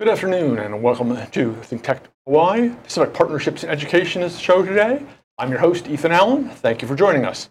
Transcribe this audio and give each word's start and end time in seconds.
Good 0.00 0.10
afternoon 0.10 0.60
and 0.60 0.80
welcome 0.80 1.16
to 1.32 1.54
Think 1.54 1.82
Tech 1.82 2.08
Hawaii. 2.24 2.70
Pacific 2.84 3.12
Partnerships 3.12 3.64
in 3.64 3.70
Education 3.70 4.22
is 4.22 4.32
the 4.34 4.40
show 4.40 4.64
today. 4.64 5.04
I'm 5.38 5.50
your 5.50 5.58
host, 5.58 5.88
Ethan 5.88 6.12
Allen. 6.12 6.50
Thank 6.50 6.80
you 6.80 6.86
for 6.86 6.94
joining 6.94 7.24
us. 7.24 7.50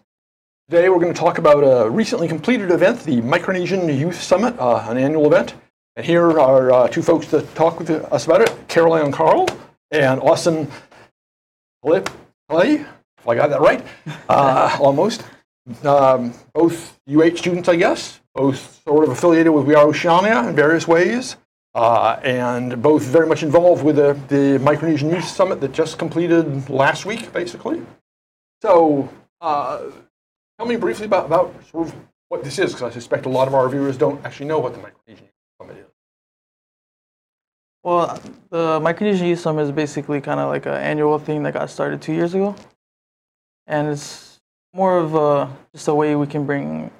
Today 0.70 0.88
we're 0.88 0.98
going 0.98 1.12
to 1.12 1.20
talk 1.20 1.36
about 1.36 1.60
a 1.60 1.90
recently 1.90 2.26
completed 2.26 2.70
event, 2.70 3.00
the 3.00 3.20
Micronesian 3.20 3.94
Youth 3.94 4.18
Summit, 4.22 4.58
uh, 4.58 4.82
an 4.88 4.96
annual 4.96 5.26
event. 5.26 5.56
And 5.96 6.06
here 6.06 6.40
are 6.40 6.72
uh, 6.72 6.88
two 6.88 7.02
folks 7.02 7.26
to 7.26 7.42
talk 7.54 7.78
with 7.78 7.90
us 7.90 8.24
about 8.24 8.40
it, 8.40 8.56
Caroline 8.66 9.12
Carl 9.12 9.46
and 9.90 10.18
Austin 10.18 10.70
Clay, 11.84 12.00
if 12.00 13.28
I 13.28 13.34
got 13.34 13.50
that 13.50 13.60
right, 13.60 13.84
uh, 14.30 14.74
almost. 14.80 15.22
Um, 15.84 16.32
both 16.54 16.98
UH 17.06 17.36
students, 17.36 17.68
I 17.68 17.76
guess, 17.76 18.20
both 18.34 18.82
sort 18.84 19.04
of 19.04 19.10
affiliated 19.10 19.52
with 19.52 19.66
We 19.66 19.74
Are 19.74 19.86
Oceania 19.86 20.48
in 20.48 20.56
various 20.56 20.88
ways. 20.88 21.36
Uh, 21.78 22.18
and 22.24 22.82
both 22.82 23.04
very 23.04 23.24
much 23.28 23.44
involved 23.44 23.84
with 23.84 23.94
the, 23.94 24.18
the 24.26 24.58
Micronesian 24.58 25.14
Youth 25.14 25.28
Summit 25.28 25.60
that 25.60 25.70
just 25.70 25.96
completed 25.96 26.68
last 26.68 27.06
week, 27.06 27.32
basically. 27.32 27.80
So, 28.62 29.08
uh, 29.40 29.82
tell 30.58 30.66
me 30.66 30.74
briefly 30.74 31.06
about, 31.06 31.26
about 31.26 31.54
sort 31.70 31.86
of 31.86 31.94
what 32.30 32.42
this 32.42 32.58
is, 32.58 32.72
because 32.72 32.90
I 32.90 32.92
suspect 32.92 33.26
a 33.26 33.28
lot 33.28 33.46
of 33.46 33.54
our 33.54 33.68
viewers 33.68 33.96
don't 33.96 34.24
actually 34.26 34.46
know 34.46 34.58
what 34.58 34.72
the 34.72 34.80
Micronesian 34.80 35.20
Youth 35.20 35.30
Summit 35.60 35.76
is. 35.76 35.86
Well, 37.84 38.20
the 38.50 38.80
Micronesian 38.80 39.28
Youth 39.28 39.38
Summit 39.38 39.62
is 39.62 39.70
basically 39.70 40.20
kind 40.20 40.40
of 40.40 40.48
like 40.48 40.66
an 40.66 40.74
annual 40.74 41.20
thing 41.20 41.44
that 41.44 41.54
got 41.54 41.70
started 41.70 42.02
two 42.02 42.12
years 42.12 42.34
ago, 42.34 42.56
and 43.68 43.86
it's 43.86 44.40
more 44.74 44.98
of 44.98 45.14
a, 45.14 45.56
just 45.72 45.86
a 45.86 45.94
way 45.94 46.16
we 46.16 46.26
can 46.26 46.44
bring 46.44 46.90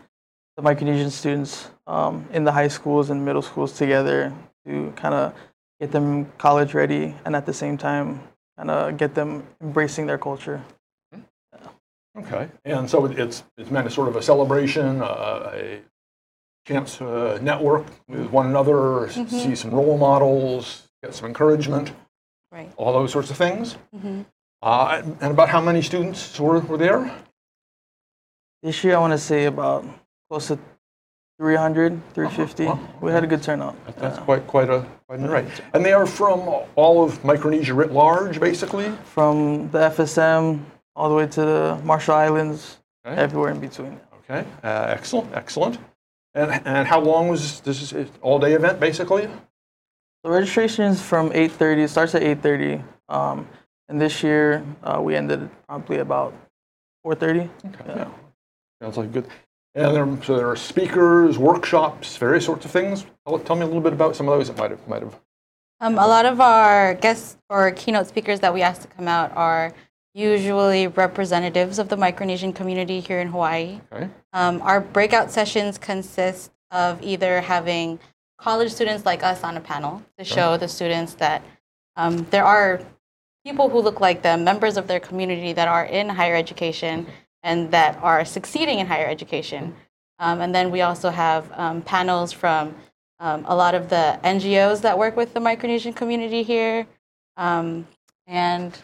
the 0.57 0.63
Micronesian 0.63 1.11
students 1.11 1.69
um, 1.89 2.29
in 2.33 2.45
the 2.45 2.53
high 2.53 2.69
schools 2.69 3.11
and 3.11 3.25
middle 3.25 3.43
schools 3.43 3.73
together 3.73 4.33
to 4.69 4.93
kind 4.97 5.15
of 5.15 5.35
get 5.81 5.91
them 5.93 6.31
college 6.39 6.75
ready 6.75 7.15
and 7.25 7.35
at 7.35 7.47
the 7.47 7.53
same 7.55 7.77
time 7.79 8.21
kind 8.57 8.71
of 8.71 8.97
get 8.97 9.15
them 9.15 9.47
embracing 9.63 10.07
their 10.07 10.19
culture. 10.19 10.63
Okay, 12.19 12.49
and 12.65 12.91
so 12.91 13.07
it's 13.07 13.45
it's 13.57 13.71
meant 13.71 13.87
as 13.87 13.95
sort 13.95 14.09
of 14.09 14.17
a 14.17 14.23
celebration, 14.23 15.01
uh, 15.01 15.53
a 15.55 15.81
chance 16.67 16.99
to 16.99 17.39
network 17.41 17.87
with 18.09 18.29
one 18.31 18.47
another, 18.47 19.07
s- 19.07 19.31
see 19.31 19.55
some 19.55 19.71
role 19.71 19.97
models, 19.97 20.89
get 21.03 21.15
some 21.15 21.27
encouragement, 21.29 21.93
Right. 22.51 22.73
all 22.77 22.93
those 22.93 23.13
sorts 23.13 23.31
of 23.31 23.37
things. 23.37 23.77
Uh, 24.61 25.01
and 25.05 25.17
and 25.23 25.31
about 25.31 25.49
how 25.49 25.61
many 25.61 25.81
students 25.81 26.41
were, 26.41 26.59
were 26.61 26.77
there? 26.77 27.15
This 28.65 28.83
year, 28.83 28.97
I 28.97 28.99
want 28.99 29.13
to 29.13 29.19
say 29.19 29.45
about 29.45 29.85
close 30.29 30.49
to 30.49 30.59
300, 31.39 32.01
350. 32.15 32.67
wow, 32.67 32.79
We 33.01 33.13
had 33.13 33.23
a 33.23 33.27
good 33.27 33.43
turnout. 33.43 33.77
That's 33.97 34.19
Yeah. 34.19 34.25
quite 34.25 34.47
quite 34.49 34.69
a 34.69 34.85
quite 35.07 35.21
an 35.21 35.27
array. 35.27 35.47
And 35.73 35.85
they 35.85 35.93
are 35.93 36.05
from 36.07 36.41
all 36.75 37.05
of 37.05 37.25
Micronesia 37.25 37.75
writ 37.75 37.93
large, 37.93 38.41
basically. 38.41 38.91
From 39.05 39.71
the 39.71 39.79
FSM 39.79 40.67
all 40.97 41.09
the 41.09 41.15
way 41.15 41.27
to 41.29 41.41
the 41.41 41.81
Marshall 41.85 42.17
Islands, 42.17 42.79
Okay. 43.07 43.17
everywhere 43.21 43.51
in 43.53 43.61
between. 43.61 44.01
Okay, 44.25 44.45
uh, 44.65 44.87
excellent, 44.97 45.29
excellent. 45.33 45.79
And 46.35 46.51
and 46.67 46.89
how 46.89 47.01
long 47.01 47.29
was 47.29 47.61
this? 47.61 47.93
Is 47.93 48.09
all 48.21 48.39
day 48.41 48.55
event, 48.55 48.81
basically? 48.81 49.29
The 50.25 50.31
registration 50.31 50.87
is 50.87 51.01
from 51.01 51.31
8:30. 51.33 51.83
It 51.85 51.89
starts 51.89 52.15
at 52.17 52.23
8:30. 52.23 52.83
Um, 53.09 53.47
and 53.89 54.01
this 54.01 54.23
year 54.25 54.65
uh, 54.83 55.01
we 55.01 55.15
ended 55.15 55.49
probably 55.69 55.99
about 55.99 56.35
4:30. 57.07 57.49
Okay, 57.65 57.85
Yeah. 57.87 57.97
yeah. 57.97 58.09
Sounds 58.83 58.97
like 58.99 59.13
good. 59.13 59.27
And 59.75 59.95
there, 59.95 60.25
so 60.25 60.37
there 60.37 60.49
are 60.49 60.57
speakers, 60.57 61.39
workshops, 61.39 62.17
various 62.17 62.45
sorts 62.45 62.65
of 62.65 62.71
things. 62.71 63.07
Tell, 63.27 63.39
tell 63.39 63.57
me 63.57 63.63
a 63.63 63.67
little 63.67 63.81
bit 63.81 63.93
about 63.93 64.17
some 64.17 64.29
of 64.29 64.37
those 64.37 64.49
that 64.49 64.57
might 64.57 64.71
have 64.71 64.89
might 64.89 65.03
have. 65.03 65.19
Um, 65.81 65.99
a 65.99 66.07
lot 66.07 66.27
of 66.27 66.41
our 66.41 66.95
guests 66.95 67.37
or 67.49 67.71
keynote 67.71 68.09
speakers 68.09 68.41
that 68.41 68.53
we 68.53 68.63
ask 68.63 68.83
to 68.83 68.89
come 68.89 69.07
out 69.07 69.31
are 69.37 69.73
usually 70.15 70.89
representatives 70.89 71.79
of 71.79 71.89
the 71.89 71.97
Micronesian 71.97 72.53
community 72.53 72.99
here 72.99 73.21
in 73.21 73.29
Hawaii. 73.29 73.81
Okay. 73.93 74.09
Um, 74.33 74.61
our 74.63 74.81
breakout 74.81 75.31
sessions 75.31 75.79
consist 75.79 76.51
of 76.73 77.01
either 77.03 77.41
having 77.41 78.01
college 78.39 78.73
students 78.73 79.07
like 79.07 79.23
us 79.23 79.45
on 79.45 79.57
a 79.57 79.61
panel 79.61 80.03
to 80.19 80.25
show 80.25 80.57
the 80.57 80.67
students 80.67 81.15
that 81.15 81.43
um, 81.97 82.27
there 82.31 82.45
are 82.45 82.81
people 83.45 83.69
who 83.69 83.81
look 83.81 84.01
like 84.01 84.23
them, 84.23 84.43
members 84.43 84.77
of 84.77 84.89
their 84.89 85.01
community 85.01 85.53
that 85.53 85.69
are 85.69 85.85
in 85.85 86.09
higher 86.09 86.35
education 86.35 87.07
and 87.43 87.71
that 87.71 87.97
are 88.03 88.25
succeeding 88.25 88.79
in 88.79 88.87
higher 88.87 89.07
education. 89.07 89.75
Um, 90.19 90.41
and 90.41 90.55
then 90.55 90.71
we 90.71 90.81
also 90.83 91.11
have 91.11 91.51
um, 91.53 91.83
panels 91.83 92.33
from 92.33 92.75
um, 93.21 93.45
a 93.47 93.55
lot 93.55 93.75
of 93.75 93.89
the 93.89 94.19
NGOs 94.25 94.81
that 94.83 94.99
work 94.99 95.17
with 95.17 95.35
the 95.35 95.41
Micronesian 95.41 95.95
community 95.95 96.43
here. 96.43 96.87
Um, 97.37 97.87
and 98.27 98.77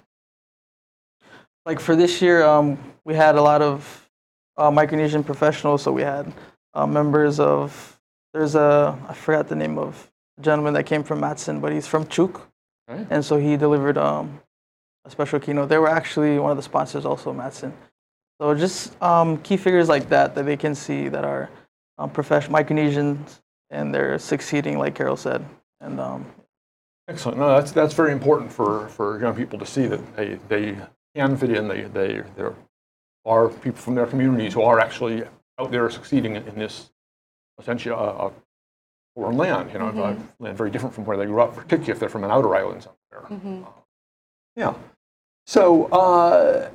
Like 1.67 1.81
for 1.81 1.97
this 1.97 2.21
year, 2.23 2.45
um, 2.45 2.79
we 3.05 3.15
had 3.15 3.35
a 3.37 3.43
lot 3.43 3.63
of 3.63 4.09
uh, 4.57 4.71
Micronesian 4.71 5.25
professionals. 5.25 5.83
So 5.83 5.93
we 5.93 6.03
had 6.03 6.33
uh, 6.75 6.87
members 6.87 7.41
of 7.41 7.99
there's 8.33 8.55
a 8.55 8.99
I 9.09 9.15
forgot 9.15 9.49
the 9.49 9.57
name 9.57 9.79
of 9.79 10.11
the 10.37 10.43
gentleman 10.43 10.75
that 10.75 10.85
came 10.85 11.03
from 11.05 11.21
Matson, 11.21 11.61
but 11.61 11.73
he's 11.73 11.87
from 11.87 12.05
Chuuk, 12.07 12.41
Okay. 12.91 13.07
and 13.11 13.25
so 13.25 13.37
he 13.39 13.57
delivered 13.57 13.97
um, 13.97 14.41
a 15.05 15.11
special 15.11 15.39
keynote. 15.39 15.69
They 15.69 15.79
were 15.79 15.89
actually 15.89 16.39
one 16.41 16.51
of 16.51 16.57
the 16.57 16.63
sponsors, 16.63 17.05
also 17.05 17.33
Matson. 17.33 17.73
So 18.45 18.55
just 18.55 19.03
um, 19.03 19.39
key 19.39 19.57
figures 19.57 19.89
like 19.89 20.11
that 20.11 20.35
that 20.35 20.45
they 20.45 20.59
can 20.59 20.75
see 20.75 21.09
that 21.09 21.25
are 21.25 21.49
um, 21.97 22.11
professional 22.11 22.63
Micronesians 22.63 23.41
and 23.71 23.95
they're 23.95 24.19
succeeding, 24.19 24.77
like 24.79 24.95
Carol 24.95 25.17
said. 25.17 25.43
And 25.81 25.99
um, 25.99 26.27
Excellent. 27.09 27.39
No, 27.39 27.49
that's 27.49 27.73
that's 27.73 27.95
very 27.95 28.13
important 28.13 28.53
for, 28.53 28.89
for 28.91 29.19
young 29.19 29.35
people 29.35 29.59
to 29.59 29.65
see 29.65 29.87
that 29.87 30.15
they, 30.15 30.39
they 30.49 30.77
can 31.17 31.39
fit 31.39 31.53
in. 31.53 31.69
They 31.69 31.85
they 31.85 32.23
there 32.37 32.55
are 33.25 33.49
people 33.49 33.81
from 33.81 33.95
their 33.95 34.07
communities 34.07 34.53
who 34.53 34.61
are 34.61 34.79
actually 34.79 35.23
out 35.59 35.71
there 35.71 35.89
succeeding 35.89 36.37
in, 36.37 36.47
in 36.47 36.59
this 36.59 36.91
essentially 37.59 37.95
a, 37.95 37.99
a 37.99 38.33
foreign 39.15 39.39
land. 39.39 39.73
You 39.73 39.79
know, 39.79 39.89
a 39.89 40.43
land 40.43 40.59
very 40.59 40.71
different 40.71 40.95
from 40.95 41.07
where 41.07 41.17
they 41.17 41.25
grew 41.25 41.41
up, 41.41 41.55
particularly 41.55 41.93
if 41.93 41.99
they're 41.99 42.11
from 42.11 42.25
an 42.25 42.31
outer 42.31 42.55
island 42.55 42.83
somewhere. 43.11 43.65
Yeah. 44.55 44.75
So, 45.47 45.87
uh, 45.87 46.71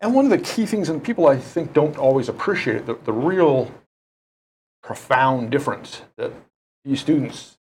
and 0.00 0.14
one 0.14 0.24
of 0.24 0.30
the 0.30 0.38
key 0.38 0.66
things, 0.66 0.88
and 0.88 1.02
people 1.02 1.26
I 1.26 1.36
think 1.36 1.72
don't 1.72 1.96
always 1.98 2.28
appreciate 2.28 2.86
the, 2.86 2.94
the 2.94 3.12
real 3.12 3.70
profound 4.82 5.50
difference 5.50 6.02
that 6.16 6.32
these 6.84 7.00
students 7.00 7.58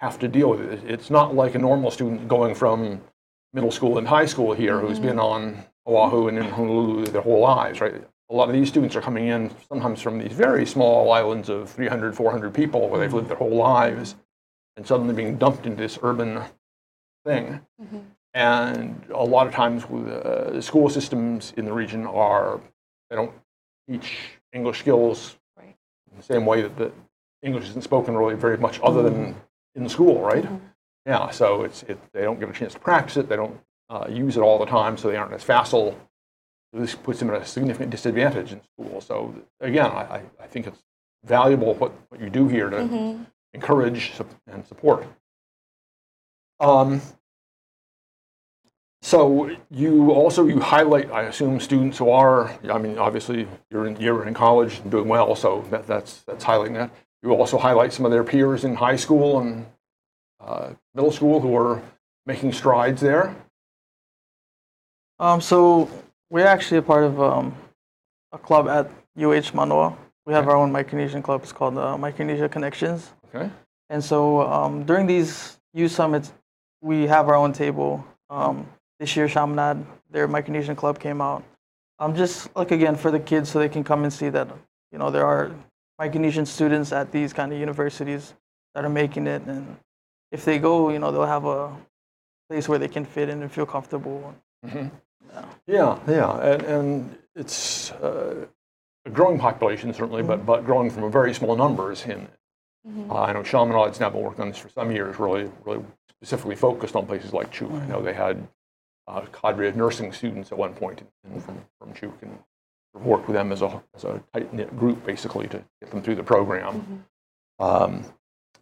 have 0.00 0.18
to 0.18 0.28
deal 0.28 0.50
with. 0.50 0.60
It- 0.60 0.90
It's 0.90 1.10
not 1.10 1.34
like 1.34 1.54
a 1.54 1.58
normal 1.58 1.90
student 1.90 2.28
going 2.28 2.54
from 2.54 3.00
middle 3.52 3.70
school 3.70 3.98
and 3.98 4.06
high 4.06 4.26
school 4.26 4.52
here 4.52 4.78
who's 4.80 4.98
mm-hmm. 4.98 5.08
been 5.08 5.18
on 5.18 5.64
Oahu 5.86 6.28
and 6.28 6.38
in 6.38 6.44
Honolulu 6.44 7.06
their 7.06 7.22
whole 7.22 7.40
lives, 7.40 7.80
right? 7.80 7.94
A 8.30 8.34
lot 8.34 8.48
of 8.48 8.54
these 8.54 8.68
students 8.68 8.94
are 8.94 9.00
coming 9.00 9.28
in 9.28 9.50
sometimes 9.68 10.02
from 10.02 10.18
these 10.18 10.32
very 10.32 10.66
small 10.66 11.10
islands 11.12 11.48
of 11.48 11.70
300, 11.70 12.14
400 12.14 12.52
people 12.52 12.88
where 12.88 13.00
they've 13.00 13.08
mm-hmm. 13.08 13.16
lived 13.16 13.30
their 13.30 13.38
whole 13.38 13.56
lives 13.56 14.16
and 14.76 14.86
suddenly 14.86 15.14
being 15.14 15.38
dumped 15.38 15.64
into 15.66 15.82
this 15.82 15.98
urban 16.02 16.42
thing. 17.24 17.60
Mm-hmm. 17.80 17.98
And 18.34 19.04
a 19.12 19.24
lot 19.24 19.46
of 19.46 19.52
times, 19.54 19.88
with, 19.88 20.06
uh, 20.08 20.50
the 20.50 20.62
school 20.62 20.88
systems 20.88 21.52
in 21.56 21.64
the 21.64 21.72
region 21.72 22.06
are 22.06 22.60
they 23.10 23.16
don't 23.16 23.32
teach 23.88 24.30
English 24.52 24.78
skills 24.80 25.36
Right. 25.56 25.74
in 26.10 26.16
the 26.18 26.22
same 26.22 26.44
way 26.46 26.62
that 26.62 26.76
the 26.76 26.92
English 27.42 27.68
isn't 27.70 27.82
spoken 27.82 28.16
really 28.16 28.34
very 28.34 28.58
much 28.58 28.80
other 28.82 29.02
than 29.02 29.34
in 29.74 29.88
school, 29.88 30.20
right? 30.20 30.46
Yeah, 31.06 31.30
so 31.30 31.62
it's 31.64 31.82
it, 31.84 31.98
they 32.12 32.22
don't 32.22 32.38
get 32.38 32.50
a 32.50 32.52
chance 32.52 32.74
to 32.74 32.80
practice 32.80 33.16
it. 33.16 33.28
They 33.28 33.36
don't 33.36 33.58
uh, 33.88 34.06
use 34.10 34.36
it 34.36 34.40
all 34.40 34.58
the 34.58 34.66
time, 34.66 34.98
so 34.98 35.08
they 35.08 35.16
aren't 35.16 35.32
as 35.32 35.42
facile. 35.42 35.98
This 36.74 36.94
puts 36.94 37.18
them 37.20 37.30
at 37.30 37.40
a 37.40 37.46
significant 37.46 37.90
disadvantage 37.90 38.52
in 38.52 38.60
school. 38.62 39.00
So 39.00 39.34
again, 39.60 39.86
I, 39.86 40.22
I- 40.40 40.46
think 40.48 40.66
it's 40.66 40.82
valuable 41.24 41.74
what, 41.74 41.92
what 42.10 42.20
you 42.20 42.28
do 42.30 42.46
here 42.48 42.68
to 42.70 43.26
encourage 43.54 44.12
and 44.46 44.66
support. 44.66 45.06
Um, 46.60 47.00
so 49.02 49.50
you 49.70 50.10
also 50.10 50.46
you 50.46 50.60
highlight, 50.60 51.10
I 51.12 51.22
assume, 51.24 51.60
students 51.60 51.98
who 51.98 52.10
are. 52.10 52.58
I 52.70 52.78
mean, 52.78 52.98
obviously 52.98 53.46
you're 53.70 53.86
in 53.86 53.96
you're 54.00 54.26
in 54.26 54.34
college 54.34 54.78
and 54.80 54.90
doing 54.90 55.08
well, 55.08 55.36
so 55.36 55.64
that, 55.70 55.86
that's 55.86 56.22
that's 56.22 56.44
highlighting 56.44 56.74
that. 56.74 56.90
You 57.22 57.32
also 57.34 57.58
highlight 57.58 57.92
some 57.92 58.04
of 58.04 58.10
their 58.10 58.24
peers 58.24 58.64
in 58.64 58.74
high 58.74 58.96
school 58.96 59.40
and 59.40 59.66
uh, 60.40 60.70
middle 60.94 61.10
school 61.10 61.40
who 61.40 61.56
are 61.56 61.82
making 62.26 62.52
strides 62.52 63.00
there. 63.00 63.34
um, 65.18 65.40
so 65.40 65.88
we're 66.30 66.46
actually 66.46 66.78
a 66.78 66.82
part 66.82 67.04
of 67.04 67.20
um, 67.20 67.56
a 68.32 68.38
club 68.38 68.68
at 68.68 68.90
UH 69.16 69.54
Manoa. 69.54 69.96
We 70.26 70.34
have 70.34 70.46
our 70.46 70.56
own 70.56 70.70
Micronesian 70.72 71.22
club. 71.22 71.42
It's 71.42 71.52
called 71.52 71.78
uh, 71.78 71.96
Micronesia 71.96 72.48
Connections. 72.48 73.12
Okay. 73.34 73.50
And 73.90 74.04
so 74.04 74.42
um, 74.42 74.84
during 74.84 75.06
these 75.06 75.58
youth 75.72 75.92
summits, 75.92 76.32
we 76.82 77.06
have 77.06 77.28
our 77.28 77.34
own 77.34 77.52
table. 77.52 78.04
Um, 78.28 78.66
this 78.98 79.16
year, 79.16 79.28
Chaminade, 79.28 79.84
their 80.10 80.28
Micronesian 80.28 80.76
club 80.76 80.98
came 80.98 81.20
out. 81.20 81.44
Um, 82.00 82.14
just 82.14 82.54
like 82.56 82.70
again 82.70 82.96
for 82.96 83.10
the 83.10 83.18
kids, 83.18 83.50
so 83.50 83.58
they 83.58 83.68
can 83.68 83.82
come 83.82 84.04
and 84.04 84.12
see 84.12 84.28
that 84.28 84.48
you 84.92 84.98
know 84.98 85.10
there 85.10 85.26
are 85.26 85.50
Micronesian 86.00 86.46
students 86.46 86.92
at 86.92 87.10
these 87.10 87.32
kind 87.32 87.52
of 87.52 87.58
universities 87.58 88.34
that 88.74 88.84
are 88.84 88.88
making 88.90 89.26
it, 89.26 89.42
and 89.46 89.76
if 90.30 90.44
they 90.44 90.58
go, 90.58 90.90
you 90.90 90.98
know, 90.98 91.10
they'll 91.10 91.26
have 91.26 91.44
a 91.44 91.74
place 92.48 92.68
where 92.68 92.78
they 92.78 92.88
can 92.88 93.04
fit 93.04 93.28
in 93.28 93.42
and 93.42 93.50
feel 93.50 93.66
comfortable. 93.66 94.34
Yeah, 95.66 95.98
yeah, 96.08 96.40
and, 96.40 96.62
and 96.62 97.18
it's 97.36 97.92
uh, 97.92 98.46
a 99.04 99.10
growing 99.10 99.38
population 99.38 99.92
certainly, 99.92 100.22
but, 100.22 100.46
but 100.46 100.64
growing 100.64 100.88
from 100.90 101.04
a 101.04 101.10
very 101.10 101.34
small 101.34 101.54
numbers. 101.54 102.04
In 102.06 102.28
uh, 103.10 103.22
I 103.22 103.32
know 103.32 103.42
Chaminade's 103.42 104.00
now 104.00 104.08
been 104.08 104.22
working 104.22 104.42
on 104.42 104.48
this 104.48 104.58
for 104.58 104.70
some 104.70 104.90
years, 104.90 105.18
really, 105.18 105.50
really 105.64 105.84
specifically 106.08 106.56
focused 106.56 106.96
on 106.96 107.06
places 107.06 107.32
like 107.34 107.52
Chuuk. 107.52 107.82
I 107.82 107.86
know 107.86 108.00
they 108.00 108.14
had 108.14 108.48
a 109.08 109.26
cadre 109.32 109.68
of 109.68 109.76
nursing 109.76 110.12
students 110.12 110.52
at 110.52 110.58
one 110.58 110.74
point 110.74 111.02
in, 111.24 111.40
from, 111.40 111.58
from 111.78 111.92
Chuuk 111.94 112.22
and 112.22 112.38
worked 112.94 113.28
with 113.28 113.34
them 113.34 113.52
as 113.52 113.62
a, 113.62 113.82
as 113.94 114.04
a 114.04 114.22
tight 114.32 114.52
knit 114.52 114.76
group 114.76 115.04
basically 115.04 115.46
to 115.48 115.62
get 115.80 115.90
them 115.90 116.02
through 116.02 116.16
the 116.16 116.22
program. 116.22 117.04
Um, 117.58 118.04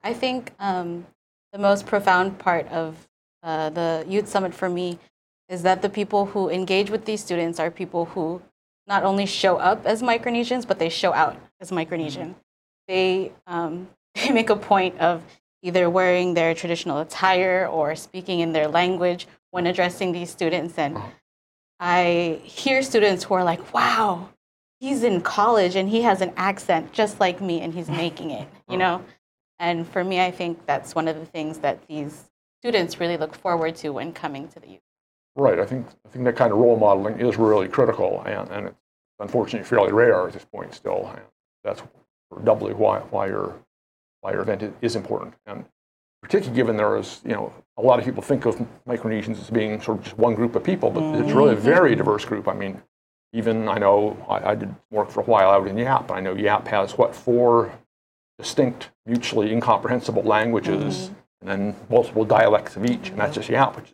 I 0.02 0.14
think 0.14 0.52
um, 0.58 1.06
the 1.52 1.58
most 1.58 1.86
profound 1.86 2.38
part 2.38 2.68
of 2.68 3.08
uh, 3.42 3.70
the 3.70 4.04
Youth 4.08 4.28
Summit 4.28 4.54
for 4.54 4.68
me 4.68 4.98
is 5.48 5.62
that 5.62 5.82
the 5.82 5.88
people 5.88 6.26
who 6.26 6.50
engage 6.50 6.90
with 6.90 7.04
these 7.04 7.22
students 7.22 7.60
are 7.60 7.70
people 7.70 8.06
who 8.06 8.42
not 8.86 9.04
only 9.04 9.26
show 9.26 9.56
up 9.56 9.84
as 9.84 10.02
Micronesians, 10.02 10.66
but 10.66 10.78
they 10.78 10.88
show 10.88 11.12
out 11.12 11.36
as 11.60 11.70
Micronesian. 11.70 12.34
They, 12.88 13.32
um, 13.46 13.88
they 14.14 14.30
make 14.30 14.50
a 14.50 14.56
point 14.56 14.98
of 14.98 15.22
either 15.62 15.90
wearing 15.90 16.34
their 16.34 16.54
traditional 16.54 17.00
attire 17.00 17.66
or 17.66 17.96
speaking 17.96 18.40
in 18.40 18.52
their 18.52 18.68
language 18.68 19.26
when 19.50 19.66
addressing 19.66 20.12
these 20.12 20.30
students. 20.30 20.78
And 20.78 20.96
uh-huh. 20.96 21.08
I 21.80 22.40
hear 22.42 22.82
students 22.82 23.24
who 23.24 23.34
are 23.34 23.44
like, 23.44 23.74
wow, 23.74 24.30
he's 24.80 25.02
in 25.02 25.20
college 25.20 25.76
and 25.76 25.88
he 25.88 26.02
has 26.02 26.20
an 26.20 26.32
accent 26.36 26.92
just 26.92 27.20
like 27.20 27.40
me 27.40 27.60
and 27.60 27.72
he's 27.72 27.88
making 28.04 28.30
it, 28.30 28.48
you 28.68 28.76
uh-huh. 28.76 28.98
know? 28.98 29.04
And 29.58 29.88
for 29.88 30.04
me, 30.04 30.20
I 30.20 30.30
think 30.30 30.66
that's 30.66 30.94
one 30.94 31.08
of 31.08 31.18
the 31.18 31.26
things 31.26 31.58
that 31.58 31.86
these 31.88 32.24
students 32.60 33.00
really 33.00 33.16
look 33.16 33.34
forward 33.34 33.76
to 33.76 33.90
when 33.90 34.12
coming 34.12 34.48
to 34.48 34.60
the 34.60 34.68
youth. 34.68 34.80
Right. 35.36 35.58
I 35.58 35.66
think 35.66 35.86
I 36.06 36.08
think 36.08 36.24
that 36.24 36.36
kind 36.36 36.52
of 36.52 36.58
role 36.58 36.78
modeling 36.78 37.20
is 37.20 37.36
really 37.36 37.68
critical, 37.68 38.22
and, 38.26 38.48
and 38.50 38.66
it's 38.68 38.76
unfortunately 39.20 39.68
fairly 39.68 39.92
rare 39.92 40.26
at 40.26 40.32
this 40.32 40.46
point 40.46 40.74
still. 40.74 41.08
And 41.14 41.20
that's 41.62 41.82
doubly 42.42 42.72
why 42.72 43.00
why 43.00 43.26
your 43.26 43.54
why 44.22 44.32
your 44.32 44.40
event 44.40 44.74
is 44.80 44.96
important, 44.96 45.34
and 45.44 45.66
particularly 46.22 46.56
given 46.56 46.78
there 46.78 46.96
is 46.96 47.20
you 47.22 47.32
know 47.32 47.52
a 47.78 47.82
lot 47.82 47.98
of 47.98 48.04
people 48.04 48.22
think 48.22 48.46
of 48.46 48.56
Micronesians 48.88 49.38
as 49.38 49.50
being 49.50 49.80
sort 49.80 49.98
of 49.98 50.04
just 50.04 50.18
one 50.18 50.34
group 50.34 50.56
of 50.56 50.64
people, 50.64 50.90
but 50.90 51.02
it's 51.02 51.28
mm-hmm. 51.28 51.36
really 51.36 51.52
a 51.52 51.56
very 51.56 51.94
diverse 51.94 52.24
group. 52.24 52.48
I 52.48 52.54
mean, 52.54 52.80
even 53.32 53.68
I 53.68 53.78
know 53.78 54.16
I, 54.28 54.52
I 54.52 54.54
did 54.54 54.74
work 54.90 55.10
for 55.10 55.20
a 55.20 55.24
while 55.24 55.50
out 55.50 55.66
in 55.68 55.76
Yap. 55.76 56.10
and 56.10 56.18
I 56.18 56.20
know 56.20 56.34
Yap 56.34 56.66
has 56.68 56.96
what 56.96 57.14
four 57.14 57.72
distinct, 58.38 58.90
mutually 59.04 59.52
incomprehensible 59.52 60.22
languages, 60.22 60.96
mm-hmm. 60.96 61.14
and 61.40 61.50
then 61.50 61.76
multiple 61.90 62.24
dialects 62.24 62.76
of 62.76 62.86
each, 62.86 63.10
and 63.10 63.18
that's 63.18 63.34
just 63.34 63.48
Yap, 63.48 63.76
which 63.76 63.92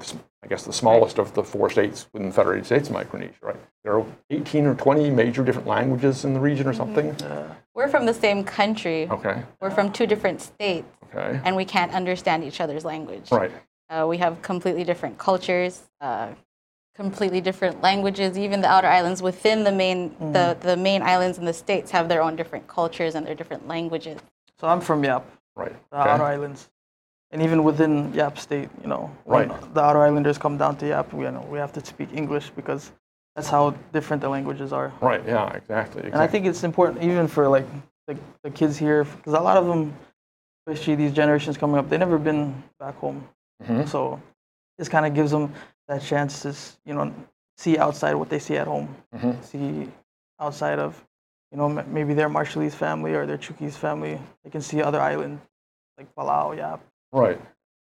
is 0.00 0.14
I 0.44 0.48
guess 0.48 0.64
the 0.64 0.72
smallest 0.72 1.18
of 1.18 1.34
the 1.34 1.44
four 1.44 1.70
states 1.70 2.08
within 2.12 2.28
the 2.28 2.34
Federated 2.34 2.66
States 2.66 2.88
of 2.88 2.94
Micronesia, 2.94 3.34
right? 3.42 3.56
There 3.84 3.96
are 3.96 4.06
18 4.30 4.66
or 4.66 4.74
20 4.74 5.10
major 5.10 5.44
different 5.44 5.68
languages 5.68 6.24
in 6.24 6.34
the 6.34 6.40
region 6.40 6.66
or 6.66 6.72
mm-hmm. 6.72 7.16
something. 7.16 7.56
We're 7.74 7.88
from 7.88 8.06
the 8.06 8.14
same 8.14 8.42
country. 8.42 9.08
Okay, 9.08 9.42
We're 9.60 9.70
from 9.70 9.92
two 9.92 10.06
different 10.06 10.40
states, 10.40 10.86
okay, 11.14 11.40
and 11.44 11.56
we 11.56 11.64
can't 11.64 11.92
understand 11.92 12.44
each 12.44 12.60
other's 12.60 12.84
language. 12.84 13.30
right, 13.30 13.50
Uh, 13.90 14.06
we 14.08 14.18
have 14.18 14.40
completely 14.42 14.84
different 14.84 15.18
cultures, 15.18 15.82
uh, 16.00 16.28
completely 16.94 17.40
different 17.40 17.80
languages. 17.82 18.38
Even 18.38 18.60
the 18.60 18.68
outer 18.68 18.88
islands 18.88 19.22
within 19.22 19.64
the 19.64 19.72
main 19.72 20.14
the, 20.32 20.56
the 20.60 20.76
main 20.76 21.02
islands 21.02 21.38
in 21.38 21.44
the 21.44 21.52
states 21.52 21.90
have 21.90 22.08
their 22.08 22.22
own 22.22 22.36
different 22.36 22.66
cultures 22.66 23.14
and 23.14 23.26
their 23.26 23.34
different 23.34 23.66
languages. 23.68 24.20
So 24.60 24.68
I'm 24.68 24.80
from 24.80 25.02
Yap, 25.04 25.24
right. 25.56 25.74
the 25.90 25.96
Outer 25.96 26.22
Islands, 26.22 26.68
and 27.32 27.42
even 27.42 27.64
within 27.64 28.12
Yap 28.14 28.38
State, 28.38 28.68
you 28.82 28.88
know, 28.88 29.10
Right. 29.24 29.48
when 29.48 29.72
the 29.74 29.80
Outer 29.80 30.02
Islanders 30.02 30.38
come 30.38 30.56
down 30.56 30.76
to 30.76 30.86
Yap, 30.86 31.12
we 31.12 31.24
you 31.24 31.30
know 31.32 31.42
we 31.50 31.58
have 31.58 31.72
to 31.72 31.84
speak 31.84 32.10
English 32.14 32.50
because 32.50 32.92
that's 33.34 33.48
how 33.48 33.70
different 33.92 34.20
the 34.22 34.28
languages 34.28 34.72
are. 34.72 34.92
Right, 35.00 35.22
yeah, 35.26 35.50
exactly. 35.54 36.04
And 36.04 36.16
I 36.16 36.26
think 36.26 36.46
it's 36.46 36.62
important 36.64 37.02
even 37.02 37.26
for 37.26 37.48
like 37.48 37.66
the, 38.06 38.16
the 38.42 38.50
kids 38.50 38.76
here 38.76 39.04
because 39.04 39.32
a 39.32 39.40
lot 39.40 39.56
of 39.56 39.66
them, 39.66 39.94
especially 40.66 40.94
these 40.94 41.12
generations 41.12 41.56
coming 41.56 41.76
up, 41.76 41.88
they 41.88 41.98
never 41.98 42.18
been 42.18 42.62
back 42.78 42.96
home. 42.96 43.26
Mhm. 43.62 43.88
So 43.88 44.20
this 44.78 44.88
kind 44.88 45.06
of 45.06 45.14
gives 45.14 45.30
them 45.30 45.52
that 45.88 46.02
chance 46.02 46.42
to 46.42 46.54
you 46.84 46.94
know 46.94 47.12
see 47.56 47.78
outside 47.78 48.14
what 48.14 48.28
they 48.28 48.38
see 48.38 48.56
at 48.56 48.66
home, 48.66 48.94
Mhm. 49.14 49.42
see 49.44 49.90
outside 50.40 50.78
of 50.78 51.04
you 51.50 51.58
know 51.58 51.68
maybe 51.68 52.14
their 52.14 52.28
Marshallese 52.28 52.74
family 52.74 53.14
or 53.14 53.26
their 53.26 53.38
Chuukese 53.38 53.74
family. 53.76 54.20
They 54.44 54.50
can 54.50 54.60
see 54.62 54.82
other 54.82 55.00
islands 55.00 55.42
like 55.98 56.14
Palau, 56.14 56.56
Yap. 56.56 56.80
Right, 57.12 57.40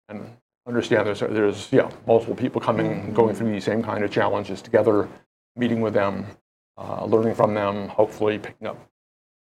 and 0.07 0.35
understand 0.65 1.05
there's, 1.05 1.19
there's, 1.19 1.71
yeah, 1.71 1.89
multiple 2.07 2.35
people 2.35 2.59
coming, 2.59 3.13
going 3.13 3.35
through 3.35 3.51
these 3.51 3.63
same 3.63 3.83
kind 3.83 4.03
of 4.03 4.11
challenges 4.11 4.61
together, 4.61 5.07
meeting 5.55 5.81
with 5.81 5.93
them, 5.93 6.25
uh, 6.77 7.05
learning 7.05 7.35
from 7.35 7.53
them, 7.53 7.87
hopefully 7.89 8.39
picking 8.39 8.67
up 8.67 8.77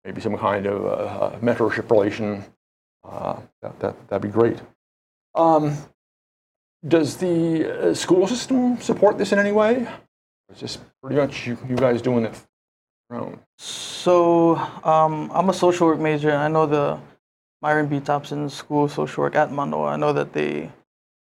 maybe 0.04 0.20
some 0.20 0.36
kind 0.36 0.66
of 0.66 0.84
uh, 0.86 1.38
mentorship 1.38 1.88
relation. 1.90 2.44
Uh, 3.04 3.36
that, 3.62 3.78
that, 3.80 4.08
that'd 4.08 4.22
be 4.22 4.28
great. 4.32 4.58
Um, 5.34 5.76
does 6.86 7.16
the 7.16 7.90
uh, 7.90 7.94
school 7.94 8.26
system 8.26 8.80
support 8.80 9.18
this 9.18 9.32
in 9.32 9.38
any 9.38 9.52
way? 9.52 9.86
Or 9.86 10.54
is 10.54 10.60
this 10.60 10.78
pretty 11.02 11.16
much 11.16 11.46
you, 11.46 11.58
you 11.68 11.76
guys 11.76 12.02
doing 12.02 12.24
it 12.24 12.34
on 13.10 13.16
your 13.16 13.20
own? 13.26 13.40
So 13.58 14.56
um, 14.84 15.30
I'm 15.34 15.48
a 15.50 15.54
social 15.54 15.86
work 15.86 15.98
major, 15.98 16.30
and 16.30 16.38
I 16.38 16.48
know 16.48 16.66
the 16.66 16.98
Myron 17.62 17.86
B. 17.86 18.00
Thompson 18.00 18.48
School 18.48 18.84
of 18.84 18.92
Social 18.92 19.22
Work 19.22 19.36
at 19.36 19.52
Manoa. 19.52 19.88
I 19.88 19.96
know 19.96 20.12
that 20.12 20.32
they 20.32 20.70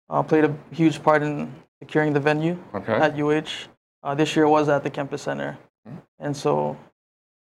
uh, 0.10 0.24
played 0.24 0.46
a 0.46 0.56
huge 0.72 1.04
part 1.04 1.22
in 1.24 1.54
securing 1.82 2.14
the 2.14 2.20
venue 2.20 2.58
Okay. 2.74 2.94
at 2.94 3.20
UH. 3.20 3.68
Uh, 4.02 4.16
this 4.16 4.36
year 4.36 4.48
was 4.48 4.68
at 4.70 4.84
the 4.84 4.90
campus 4.90 5.22
center, 5.22 5.58
and 6.20 6.36
so 6.36 6.78